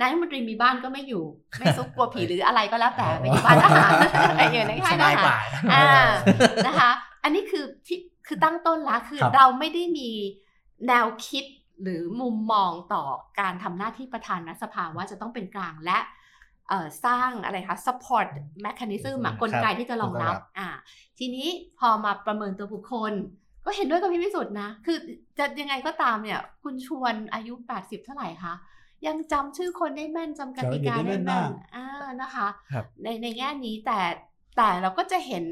[0.00, 1.24] นายกรัฐมนตรีมีบ้านก็ไม่อยู่
[1.58, 3.92] ไม่ซุกกลัวผีหรืออะไรก็แล้วแต่ไปอยู่บ้านทหาร
[4.30, 5.36] อะไรอย่างเงี้ยในสค่ายทบายกหารว่า
[5.72, 5.86] อ่า
[6.66, 6.90] นะคะ
[7.22, 10.10] อันนี้คือที่คือตั้งต้นละคือครับเราไม่ได้มี
[10.88, 11.44] แนวคิด
[11.82, 13.04] หรือมุมมองต่อ
[13.40, 15.98] การทำหน้าที่ประธานรัฐสภาว่าจะต้องเป็นกลางและ
[16.68, 18.26] เอ่อสร้างอะไรคะ support
[18.66, 20.68] mechanism อะครับกลไกที่จะรองรับรองรับอ่า
[21.18, 23.12] ทีนี้พอมาประเมินตัวบุคคล
[23.64, 24.98] ก็เห็นด้วยกับพี่พิสุทธิ์นะ คือ
[25.38, 28.54] จะยังไงก็ตามเนี่ย คุณชวนอายุ 80 เท่าไหร่คะ
[29.06, 31.86] ยังจำชื่อคนได้แม่นจำกติกาจำได้ได้แม่นแม่มานกอ่า
[32.22, 34.00] นะคะครับในในแง่นี้แต่
[34.56, 35.44] แต่เราก็จะเห็น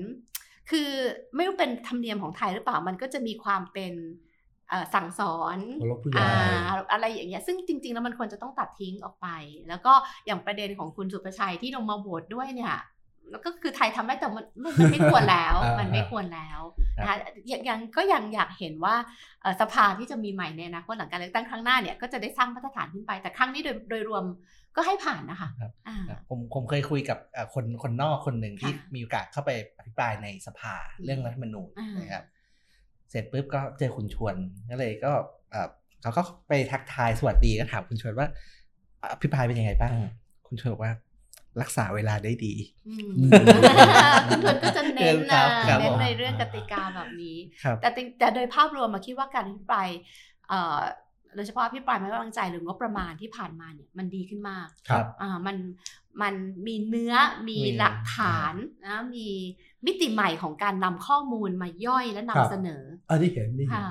[0.71, 0.91] คือ
[1.37, 3.95] ไม่รู้เป็นธรรมเนียมของไทยหรือเปล่ามันก็จะมีความเป็น
[4.69, 9.29] เอ่อสั่งสอนเคารพผู้ใหญ่อ่าอะไรอย่างเงี้ยซึ่งจริง ๆ แล้วมันควรจะต้องตัดทิ้งออกไป
[9.69, 9.93] แล้วก็
[10.27, 12.75] อย่างประเด็นของคุณสุประชัยที่ลงมาโหวตด้วยเนี่ย
[13.31, 16.61] แล้วก็คือไทยทำได้แต่มันมันมันไม่ควรแล้วอ่ามัมันไม่ควรแล้ว
[16.99, 17.17] นะคะ
[17.51, 18.95] ยังยังก็ยังอยากเห็นว่า
[19.43, 24.25] เอ่อสภาที่จะมีใหม่ในอนาคตหลังการเลือกตั้งครั้งหน้าเนี่ยก็จะได้สร้างมาตรฐานขึ้นไป แต่ครั้งนี้โดยโดยรวม
[24.77, 25.99] ก็ให้ผ่านนะคะครับอ่า
[26.29, 32.25] ผมผมเคยคุยกับเอ่อคนคนนอกคนหนึ่งที่ค่ะมีโอกาสเข้าไปอภิปรายในสภาเรื่องรัฐธรรมนูญอ่านนะครับ
[33.11, 34.35] เสร็จปุ๊บก็เจอคุณชวน
[34.71, 35.13] ก็เลยก็
[35.51, 35.69] เอ่อ
[36.03, 38.29] เขาก็ไปทักทายสวัสดีก็ถามคุณชวนว่า
[39.13, 39.93] อภิปรายเป็นยังไงบ้าง
[40.49, 40.93] คุณชวนบอกว่า
[41.63, 42.55] รักษาเวลาได้ดี
[42.89, 43.31] อืมอืม
[44.29, 49.89] คุณทวนก็จะเน้นครันะบครับเน้นผมในเรื่องกติกาแบบนี้ครับแต่ติแต่โดยภาพรวมมาคิดว่าการอภิปราย
[50.49, 50.79] เอ่อ
[51.35, 55.57] โดยเฉพาะอภิปรายไม่ไว้วางใจหรืองบประมาณที่ผ่านมาเนี่ยมันดีขึ้นมากครับอ่ามัน
[56.23, 56.35] มัน
[56.67, 57.15] มีเนื้อ
[57.49, 58.55] มีมีหลักฐาน
[58.87, 59.27] นะมี
[59.87, 63.89] มิติใหม่ของการนำข้อมูลมาย่อยและนำครับเสนออันนี้เห็นนี่เห็นค่ะ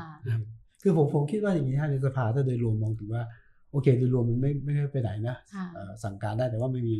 [0.81, 3.23] คือผมผมคิดว่าอย่างนี้ฮะในสภาถ้าโดยรวมมองถึงว่า
[3.71, 6.97] โอเค โดยรวมมันไม่ไม่ได้ไปไหนนะค่ะเอ่อสั่งการได้แต่ว่าไม่มี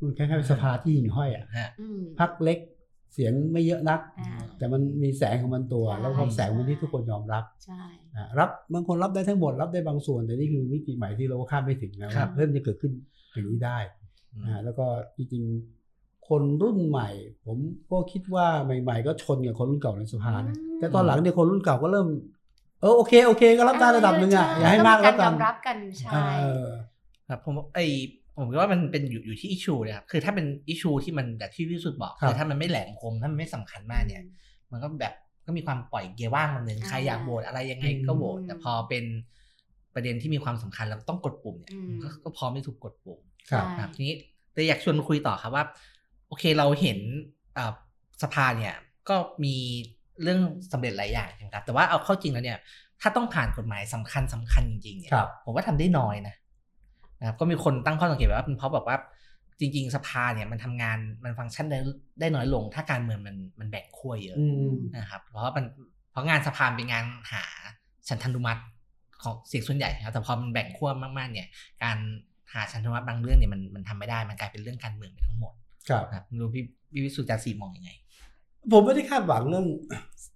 [0.00, 2.58] มันคล้ายๆเป็นสภาที่หิ่งห้อยอะฮะอืมพักเล็ก
[3.14, 7.82] เสียงไม่เยอะนักอ่าแต่มันมีแสงของมันตัวใช่แล้วความแสงมันที่ทุกคนยอมรับใช่
[8.16, 12.92] อะรับบางคนรับได้ทั้งหมดรับได้บางส่วน แต่นี่คือมิติใหม่ที่เราก็คาดไม่ถึงนะครับเริ่มจะเกิดขึ้น
[13.32, 13.78] อย่างนี้ได้
[14.32, 14.86] อืมอ่าแล้วก็
[15.16, 17.08] จริงๆคนรุ่นใหม่
[17.46, 17.58] ผม
[17.90, 22.08] ก็คิดว่าใหม่ ๆ ก็ชนกับคนรุ่นเก่าในสภานะอืมแต่ตอนหลังเนี่ยคนรุ่นเก่าก็เริ่ม
[22.80, 26.66] เออโอเคโอเค ก็รับได้ระดับหนึ่งอะใช่อย่าให้มากแล้วต้กัอนงมีรยอมรับกันใช่เออ
[27.28, 27.80] ครับผมไอ
[28.38, 34.22] ผมคิดว่ามันเป็นอยู่อยู่ที่อิชูเนี่ยครับคือถ้าเป็นอิชูที่มันแบบที่พี่สุดบอกครับคือถ้ามันไม่แหลมคมถ้ามันไม่สำคัญมากเนี่ย
[34.70, 35.14] มันก็แบบ
[35.46, 39.04] ก็มีความปล่อยเกียร์ว่างมันหนึ่งอ่าใครอยากโหวตอะไรยังไงก็โหวตแต่พอเป็น
[39.94, 43.20] ประเด็นที่มีความสำคัญแล้วต้องกดปุ่มเนี่ยอืมก็ก็พร้อมไม่ถูกกดปุ่ม
[43.50, 44.14] ครับใช่ครับทีนี้
[44.52, 45.64] แต่อยากชวนคุยต่อครับว่า
[46.28, 46.98] โอเคเราเห็น
[47.56, 47.72] อ่า
[48.22, 48.74] สภาเนี่ย
[49.08, 49.54] ก็มี
[50.22, 50.40] เรื่อง
[50.72, 52.58] สำเร็จหลายอย่างนะครับแต่ว่าเอาเข้าจริงแล้วเนี่ย
[53.00, 56.34] ถ้าต้องผ่านกฎหมายสำคัญสำคัญจริงๆเนี่ยครับผมว่าทำได้น้อยนะ
[57.20, 58.96] นะครับก็มีคนตั้งข้อสังเกตว่าเป็นเพราะแบบว่า
[59.60, 61.78] จริง ๆ สภาเนี่ยมันทำงานมันฟังก์ชันได้
[62.20, 65.64] ได้น้อยลง ถ้าการเมืองมันมันแบ่งขั้วเยอะอืมนะครับ เพราะว่ามัน
[66.10, 67.44] เพราะงานสภาเป็นงานหา
[68.08, 68.60] ฉันทันุมัติ
[69.22, 71.48] ของเสียงส่วนใหญ่นะครับแต่พอมันแบ่งขั้วมากๆ เนี่ย
[71.84, 71.98] การ
[72.52, 75.52] หาฉันทันุมัติบางเรื่องเนี่ยมันมันทำไม่ได้มันกลายเป็นเรื่องการเมืองไปทั้งหมด
[75.88, 77.90] ครับนะครับไม่รู้พี่พี่วิสุทธิ์จารย์ศรีมองยังไง
[78.72, 79.66] ผมไม่ได้คาดหวังเรื่อง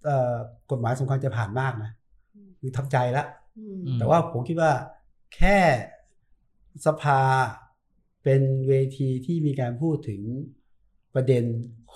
[0.05, 0.35] เอ่อ
[0.70, 1.91] กฎหมายสำคัญจะผ่านมากนะ
[2.61, 3.26] คือทำใจแล้ว
[3.59, 4.70] อืมอืมแต่ว่าผมคิดว่า
[5.37, 5.57] แค่
[6.87, 7.21] สภา
[8.25, 10.23] เป็นเวทีที่มีการพูดถึง
[11.14, 11.45] ประเด็น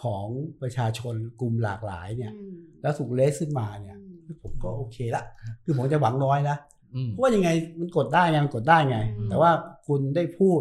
[0.00, 0.26] ของ
[0.62, 3.96] ประชาชนกลุ่มหลากหลายเนี่ยอืมแล้วถูกเลสขึ้นมาเนี่ย
[4.26, 5.22] อืมผมก็โอเคละ
[5.64, 6.56] คือผมจะหวังน้อยนะ
[6.94, 7.48] อืมเพราะว่ายังไง
[7.80, 9.50] มันกดได้ไงมันกดได้ไงอืมแต่ว่า
[9.86, 10.60] คุณได้พูด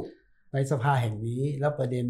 [0.53, 2.05] ในสภาแห่งนี้ แล้วประเด็น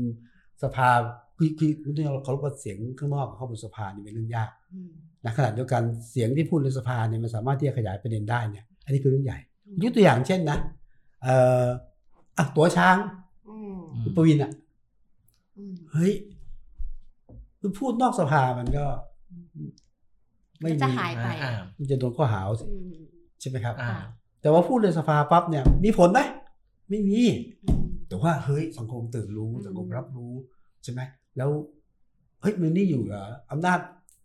[0.63, 0.89] สภา
[1.37, 4.89] คือคือมันต้องเคารพว่าเสียงข้างนอกกับเข้าบนสภานี่เป็นเรื่องยากอืม
[5.25, 9.39] นะขณะเดียวกันเสียงที่พูดในสภาเนี่ยมันสามารถที่จะขยายประเด็นได้เนี่ย อันนี้คือเรื่องใหญ่
[9.83, 10.57] ยกตัวอย่างเช่นนะ
[11.23, 11.65] เอ่อ
[12.37, 12.97] อะตัวช้าง
[13.49, 14.51] อืมอืมคุณประวินอะ
[15.57, 16.13] อืมเฮ้ย
[17.59, 18.85] คือพูดนอกสภามันก็
[20.61, 22.93] ไม่มันจะมีหายไปอ่ามันจะโดนข้อหาเอาสิอืม
[23.39, 23.95] ใช่ไหมครับอ่า
[24.41, 26.19] แต่ว่าพูดในสภาปั๊บเนี่ย มีผลไหม
[26.89, 27.19] ไม่มี
[27.63, 30.33] อืมแต่ว่าเฮ้ยสังคมตื่นรู้อืมสังคมรับรู้
[30.83, 31.01] ใช่ไหม
[31.37, 31.49] แล้ว
[32.41, 33.79] เฮ้ยมันนี่อยู่เหรออำนาจ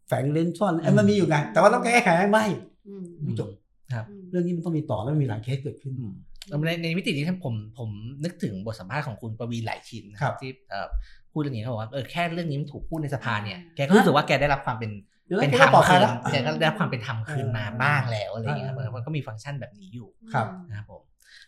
[0.08, 2.46] แฝงเล่นซ่อนเอ้ยมันมีอยู่ไงแต่ว่าต้องแก้ไขไหมไม่
[2.86, 3.50] อืมไม่จบ
[3.94, 6.27] ครับอืมเรื่องนี้มันต้องมีต่อแล้วมันมีหลายเคสเกิดขึ้นอืมแล้ว
[6.66, 7.90] ในในมิตินี้ท่านผมผม
[8.24, 10.88] นึกถึงบทสัมภาษณ์ของคุณประวีนหลายชินนะครับที่เอ่อ
[11.32, 14.90] พูดเรื่องนี้เขาบอกว่าเออแค่เรื่องนี้มันถูกพูดในสภาเนี่ยแกก็รู้สึกว่าแกได้รับความเป็น
[15.26, 21.02] เดี๋ยวเป็นแกธรก็รมปลอดภัคืยนแล้วแกก็ได้รับความเป็นธรรมคืนมาเออบ้างแล้วอะไรอย่างเงี้ยเออมันก็มีฟังก์ชันแบบนี้อยู่ครับนะครับผม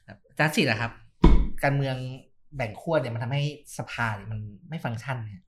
[0.06, 0.92] ครับอาจารย์สิทธิ์นะครับ
[1.62, 1.96] การเมือง
[2.56, 3.42] แบ่งขั้วเนี่ยมันทำให้
[3.78, 4.40] สภาเนี่ยมัน
[4.70, 5.42] ไม่ฟังก์ชันเนี่ย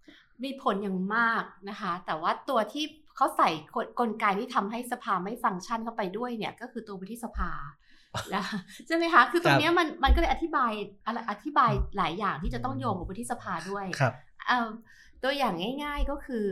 [0.45, 2.85] มีผลอย่างมากนะคะ แต่ว่าตัวที่
[3.17, 7.82] เขาใส่กลกลไกที่ทำให้สภาไม่ฟังก์ชันเข้าไปด้วยเนี่ย ก็คือตัววุฒิสภาแล้ว
[8.87, 10.73] ใช่ไหมคะ คือตรงเนี้ยมันมันก็เลยอธิบาย
[11.07, 14.13] อะไรอธิบายหลายอย่างที่จะต้องโยงกับวุฒิสภาด้วยครับ
[14.49, 14.69] เอ่อ
[15.23, 16.47] ตัวอย่างง่าย ๆก็คือ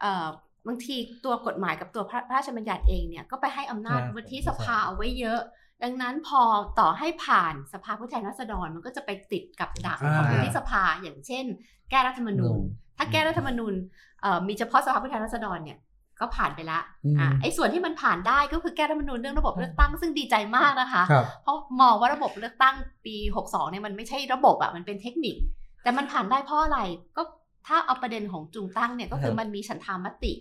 [0.00, 0.26] เอ่อ
[0.66, 5.40] บางทีตัวกฎหมายกับตัวพระพระราชบัญญัติเองเนี่ยก็ไปให้อำนาจครับวุฒิสภาเอาไว้เยอะ
[5.82, 6.42] ดังนั้นพอ
[6.80, 11.44] ต่อให้ผ่านสภาผู้แทนราษฎรมันก็จะไปติดกับดักของอ่าวุฒิสภาอย่างเช่น
[11.90, 12.58] แก้รัฐธรรมนูญ
[12.98, 13.74] ถ้าแก้รัฐธรรมนูญ
[14.20, 15.78] เอ่อมีเฉพาะสภาผู้แทนราษฎรเนี่ย
[16.22, 22.74] ก็ผ่านไปละอืมอ่าไอ้ส่วนที่มันผ่านได้ก็คือแก้รัฐธรรมนูญเรื่องระบบเลือกตั้งซึ่งดีใจมากนะคะครับเพราะมองว่าระบบเลือกตั้ง
[23.06, 25.36] ปี 62เนี่ยมันไม่ใช่ระบบอะมันเป็นเทคนิค
[25.82, 26.80] แต่มันผ่านได้เพราะอะไร
[27.16, 27.22] ก็
[27.66, 30.32] ถ้าเอาประเด็นของจุงตั้งเนี่ยก็คือครับมันมีฉันทามติ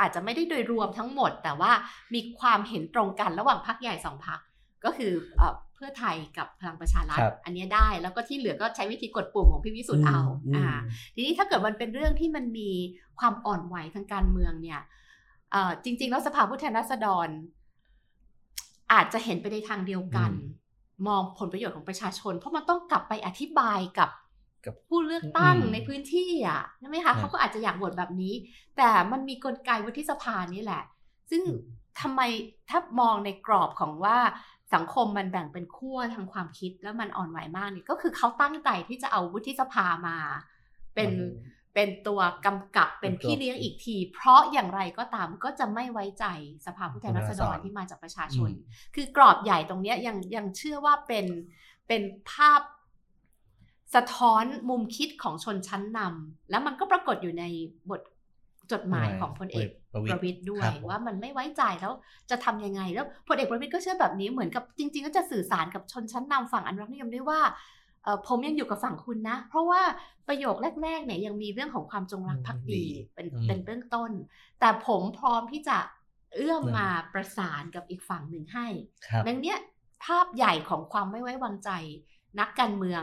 [0.00, 1.72] อาจจะไม่ได้โดยรวมทั้งหมด แต่ว่า
[2.14, 4.38] มีความเห็นตรงกันระหว่างพรรคใหญ่สองพรรค
[4.84, 10.24] ก็คือเอ่อเพื่อไทยกับพลังประชารัฐครับอันเนี้ยได้ แล้วก็ที่เหลือก็ใช้วิธีกดปุ่มของพี่วิสุทธ์เอาม
[10.56, 10.66] อ่า
[11.14, 12.70] ทีนี้ถ้าเกิดมันเป็นเรื่องที่มันมี
[13.20, 14.80] ความอ่อนไหวทางการเมืองเนี่ย
[15.52, 17.28] เอ่อจริง ๆ แล้วสภาผู้แทนราษฎร
[18.92, 24.10] อาจจะเห็นไปในทางเดียวกันอืมมองผลประโยชน์ของประชาชน เพราะมันต้องกลับไปอธิบายกับ
[24.66, 28.34] กับผู้เลือกตั้งอืมในพื้นที่อะใช่ไหมครัคะบเขาก็อาจจะอยากโหวตแบบนี้
[28.76, 30.82] แต่มันมีกลไกวุฒิสภานี่แหละ
[31.30, 31.42] ซึ่ง
[32.00, 32.20] ทำไม
[32.70, 34.18] ถ้ามองในกรอบของว่า
[34.74, 40.18] สังคมมันแบ่งเป็นขั้วทางความคิดแล้วมันอ่อนไหวมากนี่ก็คือเขาตั้งใจที่จะเอาวุฒิสภามา
[40.94, 46.24] เป็นอืมเป็นตัวกำกับเป็นเป็นตัวพี่เลี้ยงอีกที เพราะอย่างไรก็ตามก็จะไม่ไว้ใจ
[46.66, 51.26] สภาผู้แทนราษฎรราษฎรที่มาจากประชาชนอืมคือกรอบใหญ่ตรงเนี้ยยังยังเชื่อว่าเป็น
[51.88, 52.60] เป็นภาพ
[53.94, 57.44] สะท้อนมุมคิดของชนชั้นนำแล้วมันก็ปรากฏอยู่ใน
[57.90, 58.00] บท
[58.72, 61.92] จดหมายของพลเอกประวิปตระรวิตยด้วครัยบผมว่ามันไม่ไว้ใจแล้ว
[62.30, 67.40] จะทำยังไงแล้วพลเอกประวิตยก็เชื่อแบบนี้เหมือนกับจริง ๆ ก็จะสื่อสารกับชนชั้นนำฝั่งอนุรักษ์นิยมด้วยว่า
[68.02, 69.82] เอ่อผมยังอยู่กับฝั่งคุณนะ เพราะว่า
[70.28, 74.10] ประโยคแรกๆเนี่ยยังมีเรื่องของความจงรักภักดีเป็นอืมเป็นเบื้องต้น
[74.60, 75.78] แต่ผมพร้อมที่จะ
[76.36, 78.66] เอื้อมอืมมาประสานกับอีกฝั่งหนึ่งให้
[79.06, 79.58] ครับดังเนี้ย
[80.04, 81.70] ภาพใหญ่ของความไม่ไว้วางใจ
[82.40, 83.02] นักการเมือง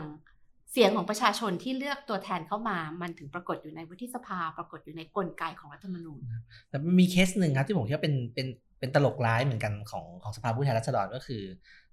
[0.72, 6.20] เสียงของประชาชนที่เลือกตัวแทนเข้ามา มันถึงปรากฏอยู่ในวุฒิสภา ปรากฏอยู่ในกลไกของรัฐธรรมนูญ
[6.68, 8.46] แต่มีเคสหนึ่งครับที่ผมคิดว่าเป็นเป็น
[8.78, 11.42] เป็นตลกร้ายเหมือนกันของของสภาผู้แทนราษฎรก็คือ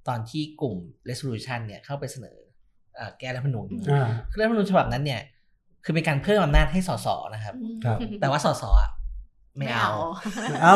[0.08, 0.76] ตอนที่กลุ่ม
[1.10, 2.38] resolution เนี่ยเข้าไปเสนอ
[2.96, 5.22] เอ่อแก้รัฐธรรมนูญอ่าคือรัฐธรรมนูญฉบับนั้นเนี่ย
[5.86, 7.56] คือเป็นการเพิ่มอำนาจให้สสนะครับ
[7.86, 8.90] ครับแต่ว่าสสอะ
[9.58, 9.90] ไม่เอา
[10.52, 10.76] ไม่เอา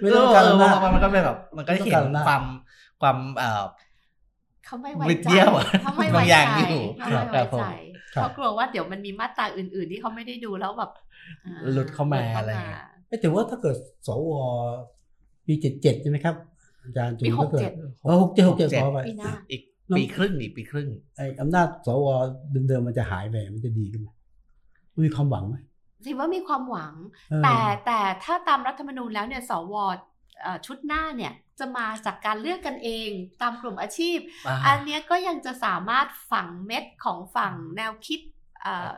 [0.00, 2.42] ไม่ต้องการอำนาจเออมันก็เป็นแบบ มันก็เห็นไม่ต้องการอำนาจความ
[3.00, 3.64] ความเอ่อ
[4.70, 7.66] เขาไม่ไว้บิดใจเบี้ยวอะเขาไม่บาไว้งอใจย่างอยู่เขาไม่ครัไว้บผมใจ
[8.14, 10.90] ครับเขากลัวว่าเดี๋ยวมันมีมาตราอื่น ๆ ที่เขาไม่ได้ดูแล้วแบบ
[11.44, 14.30] อ่หลุดเข้ามาหลุดอะไรอย่างเงี้ยเอ้ยแต่ว่าถ้าเกิดสว
[15.46, 16.34] ปีเจ็ดเจ็ดใช่ไหมครับ
[16.82, 17.72] อาจารย์จุนปีหถ้ากเกิดเจ็ด
[18.04, 19.62] เออหกเจ็ดหกเจ็ดขอไปปีหน้าอีก
[19.98, 22.06] ปีครึ่งอีกปีครึ่งไอ้อำนาจสว
[22.68, 24.08] เดิมๆมันจะหายไปมันจะดีขึ้นไหม
[24.94, 25.56] มันมีความหวังไหม
[26.06, 26.94] ถือว่ามีความหวัง
[27.30, 27.56] เออแต่
[27.86, 29.92] แต่ถ้าตามรัฐธรรมนูญแล้วเนี่ยสวเอ่อ
[30.66, 33.10] ชุดหน้าเนี่ยจะมาจากการเลือกกันเอง
[33.42, 38.20] ตามกลุ่มอาชีพอ่าอันเนี้ยก็ยังจะสามารถฝังเม็ดของฝั่งแนวคิด
[38.62, 38.90] เอ่อ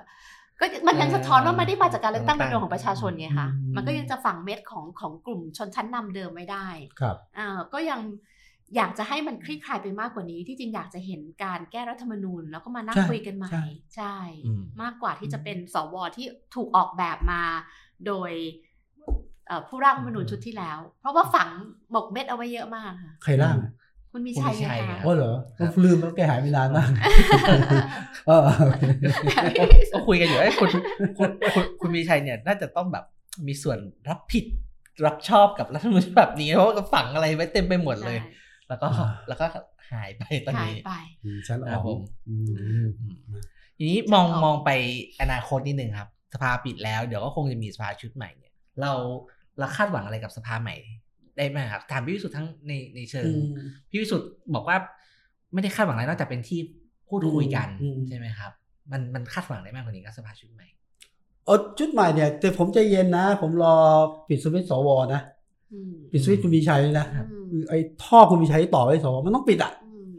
[0.61, 6.69] ก็มันยังสะท้อนว่าไม่ได้มาจากการเลือกตั้งโดยตรงของประชาชนไงคะมันก็ยังจะฝังเม็ดของของกลุ่มชนชั้นนำเดิมไม่ได้
[7.01, 8.01] ครับอ่าก็ยัง
[8.77, 13.65] อยากจะให้มันคลี่คลายไปมากกว่านี้ ที่จริงอยากจะเห็นการแก้รัฐธรรมนูญ แล้วก็มานั่งใช่คุยกันใหม่ ใช่
[13.97, 14.17] ใช่
[14.47, 17.43] อืมมากกว่าที่จะเป็นสวที่ถูกออกแบบมา
[18.07, 18.72] โดยเอ่อ
[19.69, 21.49] ผู้ร่างรัฐธรรมนูญชุดที่แล้ว เพราะว่าฝัง
[21.91, 23.73] หมกเม็ดเอาไว้เยอะมากค่ะใครร่างอะ
[24.13, 26.91] คุณมีชัยคุณมีชัยไงครัคะบอ๋อเหรอครับผมลืมแล้วแกหายไปนานมาก
[28.27, 28.83] เออโอเค
[29.93, 30.71] ก็คุยกันอยู่ไอ้ยคุณ
[31.19, 33.05] คุณคุณคุณมีชัยเนี่ย น่าจะต้องแบบ
[33.47, 33.79] มีส่วน
[34.09, 34.45] รับผิด
[35.07, 38.31] รับชอบกับรัฐธรรมนูญฉบับนี้เพราะว่าก็ฝังอะไรไว้เต็มไปหมดเลยใช่
[38.69, 38.89] แล้วก็
[39.29, 39.47] แล้วก็
[39.93, 40.93] หายไปตอนหายนี้ไป
[41.25, 42.87] อืมชั้นอครัอบกผมอืมอืม
[43.77, 44.71] ทีนี้มองจะออกมองไป
[45.21, 48.31] อนาคตนิดนึงครับ สภาปิดแล้วเดี๋ยวก็คงจะมีสภาชุดใหม่
[48.79, 48.93] เนี่ยเรา
[49.59, 50.75] เราคาดหวังอะไรกับสภาใหม่
[51.37, 53.53] ได้ไหมครับถามพี่วิสุทธ์ทั้งในในเชิงอืม
[53.91, 54.77] พี่วิสุทธ์บอกว่า
[55.53, 56.61] ไม่ได้คาดหวังอะไรนอกจากเป็นที่
[57.09, 58.53] พูดคุยกันอืมอืมใช่ไหมครับ
[58.93, 60.67] มันมันคาดหวังได้มากกว่านี้กับสภาชุดใหม่
[61.47, 63.77] เออชุดใหม่เนี่ย แต่ผมใจเย็นนะ ผมรอ
[64.29, 65.21] ปิดสวิตช์สวนะ
[65.73, 70.17] อืมปิดสวิตช์คุณมีชัยเลยนะอืมคือไอ้ท่อคุณมีชัยต่อไว้สวมันต้องปิดอะอืม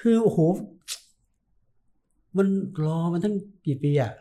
[0.00, 0.38] คือโอ้โห
[2.36, 2.46] มัน
[2.84, 3.34] รอมันตั้ง
[3.66, 4.12] กี่ปีอะ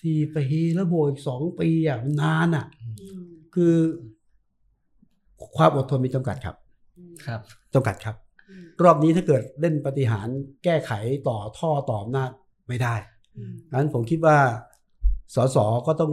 [0.00, 0.44] สี่ปี
[0.74, 2.66] แล้วโบวกอีกสองปีอะมันนานอะ
[3.00, 3.24] อืม
[3.54, 3.74] คือ
[5.56, 6.56] ความอดทนมีจำกัดครับ
[6.98, 7.40] อืมครับ
[7.74, 8.14] จำกัดครับ
[8.48, 10.92] อืมรอบนี้ถ้าเกิดเล่นปฏิหารย์แก้ไข
[11.28, 12.30] ต่อท่อต่ออำนาจ
[12.68, 12.94] ไม่ได้
[13.36, 14.36] อืมงั้นผมคิดว่า
[15.34, 16.12] สสก็ต้อง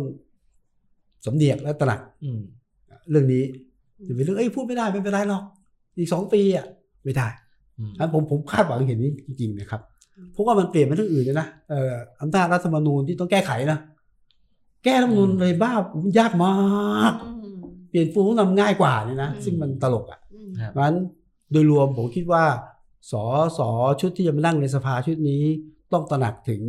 [1.26, 2.42] สำเนียกและตระหนักอืม
[3.10, 3.44] เรื่องนี้
[4.06, 5.44] อย่าไปเรื่องเอ้ยพูดไม่ได้ไม่เป็นไรหรอก
[5.98, 6.66] อีกสองปีอะ
[7.04, 7.28] ไม่ได้
[7.78, 13.80] อืมงั้นผมผมคาดหวังเห็นนี้จริงๆนะครับเพราะว่ามันเปลี่ยนไปเรื่องอื่นเลยนะเอ่ออำนาจรัฐธรรมนูญที่ต้องแก้ไขนะ
[14.84, 16.54] แก้รัฐธรรมนูญเลยบ้ามันยากมา
[17.12, 17.56] กอืม
[17.90, 20.96] เปลี่ยนฟูนำง่ายกว่าเนี่ยนะอืมซึ่งมันตลกอะอืมครับงั้น
[21.52, 22.44] โดยรวมผมคิดว่า
[23.12, 23.24] สอ
[23.58, 23.70] สอ
[24.02, 25.44] ชุดที่จะมานั่งในสภาชุดนี้
[25.94, 26.62] ต้องตระหนักถึง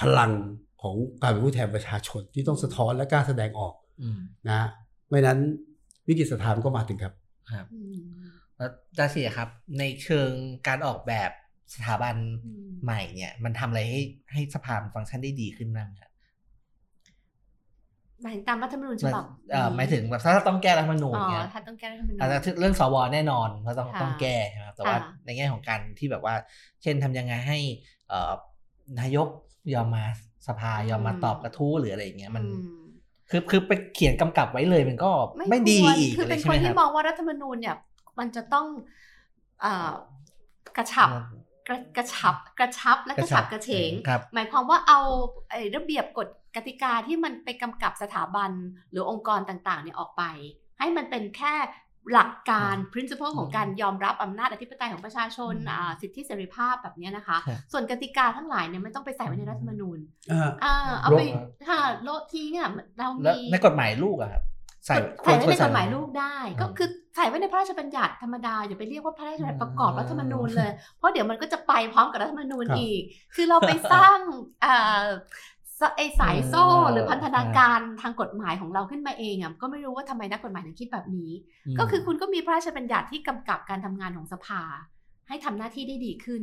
[0.00, 0.32] พลัง
[0.82, 4.60] ของการเป็นผู้แทนประชาชนที่ต้องสะท้อนและกล้าแสดงออกอืมนะ
[5.08, 5.38] ไม่นั้น
[6.08, 7.14] วิกฤตสถานก็มาถึงครับ
[7.52, 8.00] ครับอืม
[8.56, 9.48] แล้วจาเสียครับ
[9.78, 10.30] ในเชิง
[10.68, 11.30] การออกแบบ
[11.74, 14.00] สถาบันอืมใหม่เนี่ย มันทำอะไรให้
[14.32, 16.10] ให้สภามันฟังก์ชันได้ดีขึ้นบ้างครับ
[18.22, 26.34] หมายถึงตามรัฐธรรมนูญฉบับเอ่อหมายถึงแบบถ้าต้องแก้รัฐธรรมนูญอ๋อเนี่ยถ้าต้องแก้รัฐธรรมนูญอาจจะเรื่องสวแน่นอนเพราะต้องค่ะต้องแก้ใช่ไหมครับแต่ว่าค่ะ ในแง่ของการที่แบบว่า
[26.82, 27.58] เช่นทำยังไงให้
[28.08, 28.32] เอ่อ
[29.00, 29.28] นายก
[29.74, 30.04] ยอมมา
[30.48, 32.46] สภายอมมาตอบกระทู้หรืออะไรอย่างเงี้ยมันอื
[32.76, 32.78] ม
[33.30, 37.76] คือคือไปเขียนกำกับไว้เลยมันก็ไม่ดีควรอีกคืออะไรเป็นใช่คไหมนคที่รับ มองว่ารัฐธรรมนูญเนี่ย
[38.18, 38.66] มันจะต้อง
[39.60, 39.92] เอ่อ
[40.76, 41.10] กระชับก
[41.72, 45.00] ระกระชับกระชับและกระฉับกระเฉงครับหมายความว่าเอา
[45.50, 48.50] ไอ้ระเบียบกฎกติกาที่มันไปกำกับสถาบัน
[48.90, 50.22] หรือองค์กรต่างๆเนี่ยออกไป
[50.78, 51.54] ให้มันเป็นแค่
[52.12, 59.98] หลักการ principle ของการยอมรับอำนาจอธิปไตยของประชาชนอืมอ่าสิทธิเสรีภาพแบบเนี้ยนะคะครับส่วนกติกาทั้งหลายเนี่ยไม่ต้องไปใส่ไว้ในรัฐธรรมนูญ
[60.32, 64.42] อ่าอ่าเอาไปลบค่ะโลดทิ้งอะเราแล้วมีในกฎหมายลูกอะครับ
[64.86, 73.02] ใส่ใส่ไว้ในควรกฎหมายลูกได้อืมก็คือ ใส่ไว้ในพระราชบัญญัติธรรมดาอย่าไปเรียกว่าพระราชบัญญัติประกอบรัฐธรรมนูญเลย เพราะเดี๋ยวมันก็จะไปพร้อมกับรัฐธรรมนูญครับอีก
[73.34, 74.18] คือเราไปสร้าง
[74.64, 75.04] อ่า
[75.80, 81.30] สไอสายโซ่เออหรือพันธนาการทางกฎหมายของเราขึ้นมาเองอะก็ไม่รู้ว่าทำไมนักกฎหมายถึงคิดแบบนี้
[81.74, 84.62] มก็คือคุณก็มีพระราชบัญญัติที่กำกับการทำงานของสภา
[85.28, 86.42] ให้ทำหน้าที่ได้ดีขึ้น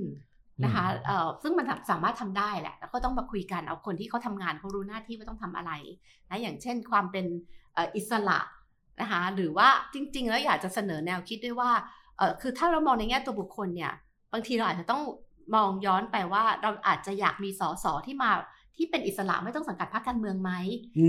[0.63, 5.71] นะคะเอ่อซึ่งมันสามารถทำได้แหละ แล้วก็ต้องมาคุยกันเอาคนที่เขาทำงานเขารู้หน้าที่ว่าต้องทำอะไร
[6.29, 7.25] นะอย่างเช่นความเป็น
[7.73, 8.39] เอ่ออิสระ
[9.01, 11.71] นะคะหรือว่าจริง ๆ แล้วอยากจะเสนอแนวคิดด้วยว่า
[12.17, 13.93] เออคือถ้าเรามองในแง่ตัวบุคคลเนี่ย
[14.33, 15.01] บางทีเราอาจจะต้อง
[15.55, 18.31] มองย้อนไปว่าเราอาจจะอยากมีสสที่มา
[18.75, 20.51] ที่เป็นอิสระไม่ต้องสังกัดพรรคการเมืองไหม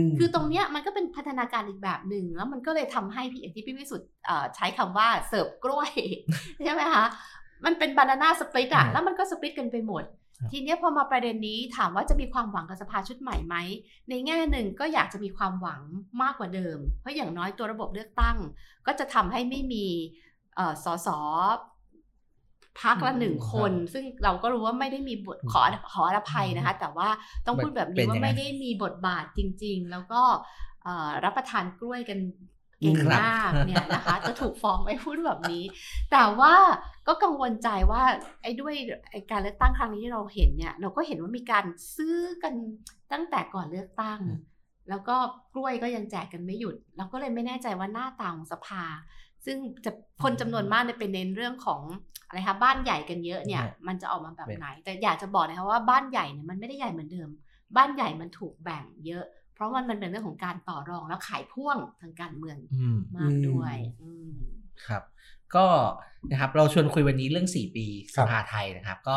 [0.08, 5.90] มคือตรงเนี้ยมันก็เป็นพัฒนาการอีกแบบหนึ่ง แล้วมันก็เลยทำให้พี่อย่างที่พี่วิสุทธ์เอ่อใช้คำว่าเสิร์ฟกล้วย
[6.64, 7.04] ใช่ไหมคะ
[7.64, 10.19] มันเป็นบานาน่าสปริตอะอืมแล้วมันก็สปริตกันไปหมดครับ
[10.50, 13.56] ทีเนี้ยพอมาประเด็นนี้ถามว่าจะมีความหวังกับสภาชุดใหม่ไหม
[14.08, 15.80] ในแง่หนึ่งก็อยากจะมีความหวัง
[16.22, 18.36] มากกว่าเดิม เพราะอย่างน้อยตัวระบบเลือกตั้ง
[18.86, 19.86] ก็จะทำให้ไม่มี
[20.56, 21.08] เอ่อสส
[22.80, 25.62] พักละหนึ่งคน ซึ่งเราก็รู้ว่าไม่ได้มีบทขอ
[25.92, 27.08] ขออภัยนะคะ แต่ว่า
[27.46, 30.22] ต้องพูดแบบเป็นี้นว่าอย่างนั้นไม่ได้มีบทบาทจริง ๆ แล้วก็
[30.84, 32.18] เอ่อรับประทานกล้วยกัน
[32.80, 35.64] เก่งครับมากเนี่ยนะคะจะถูกฟ้องไปพูดแบบนี้
[36.12, 36.54] แต่ว่า
[37.06, 38.02] ก็กังวลใจว่า
[38.42, 38.74] ไอ้ด้วย
[39.10, 41.64] ไอ้การเลือกตั้งครั้งนี้ที่เราเห็นเนี่ย เราก็เห็นว่ามีการ
[41.96, 42.54] ซื้อกัน
[43.12, 44.40] ตั้งแต่ก่อนเลือกตั้งอืม
[44.90, 45.16] แล้วก็
[45.54, 48.84] กล้วยก็ยังแจกกันไม่หยุด เราก็เลยไม่แน่ใจว่าหน้าตาของสภา
[49.44, 49.90] ซึ่งจะ
[50.22, 51.80] คนจำนวนมากเนี่ยเป็นเน้นเรื่องของ
[52.26, 57.28] อะไรคะบ้านใหญ่กันเยอะเนี่ยเนี่ยมันจะออกมาแบบเป็นไหน แต่อยากจะบอกนะคะว่าบ้านใหญ่เนี่ยมันไม่ได้ใหญ่เหมือนเดิม
[57.76, 64.32] บ้านใหญ่มันถูกแบ่งเยอะเพ ราะมันมันเป็นเรื่องของการต่อรองแล้วขายพ่วงทางการเมืองอืมมากด้วยอืม
[64.86, 65.02] ครับ
[65.54, 65.66] ก็
[66.30, 69.16] นะครับเราชวนคุยวันนี้เรื่อง 4 ปีครัสบภาไทยนะครับ ก็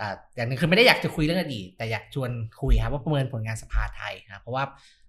[0.00, 2.30] อ่าอย่างหนึงคือไม่ได้อยากจะคุยเรื่องอดีตแต่อยากชวน
[2.62, 4.64] คุยครับว่าประเมินผลงานสภาไทยนะครับเพราะว่า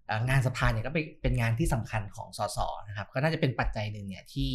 [0.09, 2.57] อ่างานสภาเนี่ยก็เป็นเป็นงานที่สำคัญของสส
[2.87, 4.49] นะครับ ก็น่าจะเป็นปัจจัยหนึ่งเนี่ยที่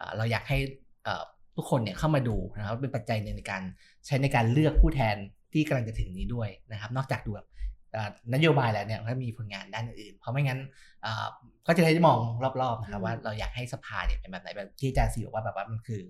[0.00, 0.58] อ่าเราอยากให้
[1.04, 1.24] เอ่อ
[1.56, 3.62] ทุกคนเนี่ยเข้ามาดูนะครับเป็นปัจจัยหนึ่งในการ
[4.06, 5.16] ใช้ในการเลือกผู้แทน
[5.52, 7.73] ที่กำลังจะถึงนี้ด้วยนะครับ นอกจากดูแบบอ่า
[8.34, 10.60] นโยบายแล้วเนี่ยก็มีผลงานด้านอื่น เพราะไม่งั้น
[11.04, 11.26] อ่า
[11.66, 12.18] ก็จะได้มอง
[12.62, 16.02] รอบๆนะครับอืมว่าเราอยากให้สภาเนี่ยเป็นแบบไหนแบบที่อาจารย์สีบอกว่าแบบว่ามันคือ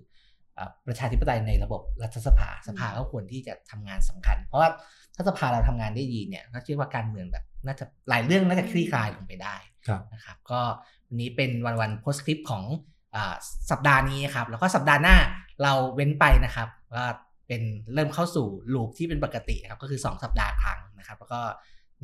[0.57, 4.69] อ่าประชาธิปไตยในระบบรัฐสภาสภาก็ควรที่จะทำงานสำคัญ เพราะว่า
[5.15, 9.55] ถ้าสภาเราทำงานได้ดีเนี่ยก็เชื่อว่าการเมืองแบบน่าจะหลายเรื่องน่าจะคลี่คลายลงไปได้
[9.87, 10.61] ครับนะครับก็
[11.07, 12.63] วันนี้เป็นวันวันโพสคลิปของ
[13.15, 13.35] อา
[13.71, 15.17] สัปดาห์นี้ครับแล้วก็สัปดาห์หน้า
[15.63, 17.03] เราเว้นไปนะครับก็
[17.47, 17.61] เป็น
[17.93, 21.41] เริ่มเข้าสู่ลูปที่เป็นปกตินะครับก็คือ 2 สัปดาห์ครั้งนะครับ แล้วก็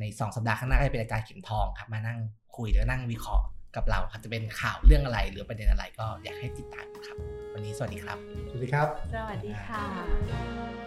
[0.02, 2.18] ใน2สัปดาห์ข้างหน้าก็จะเป็นอาจารย์เข็มทองครับ มานั่ง
[2.56, 3.44] คุยแล้วนั่งวิเคราะห์
[3.76, 7.16] กับเราครับจะเป็นข่าวเรื่องอะไรหรือประเด็นอะไรก็อยากให้ติดตามครับ
[7.54, 8.18] วันนี้สวัสดีครับ
[8.50, 10.81] สวัสดีครับ สวัสดีค่ะ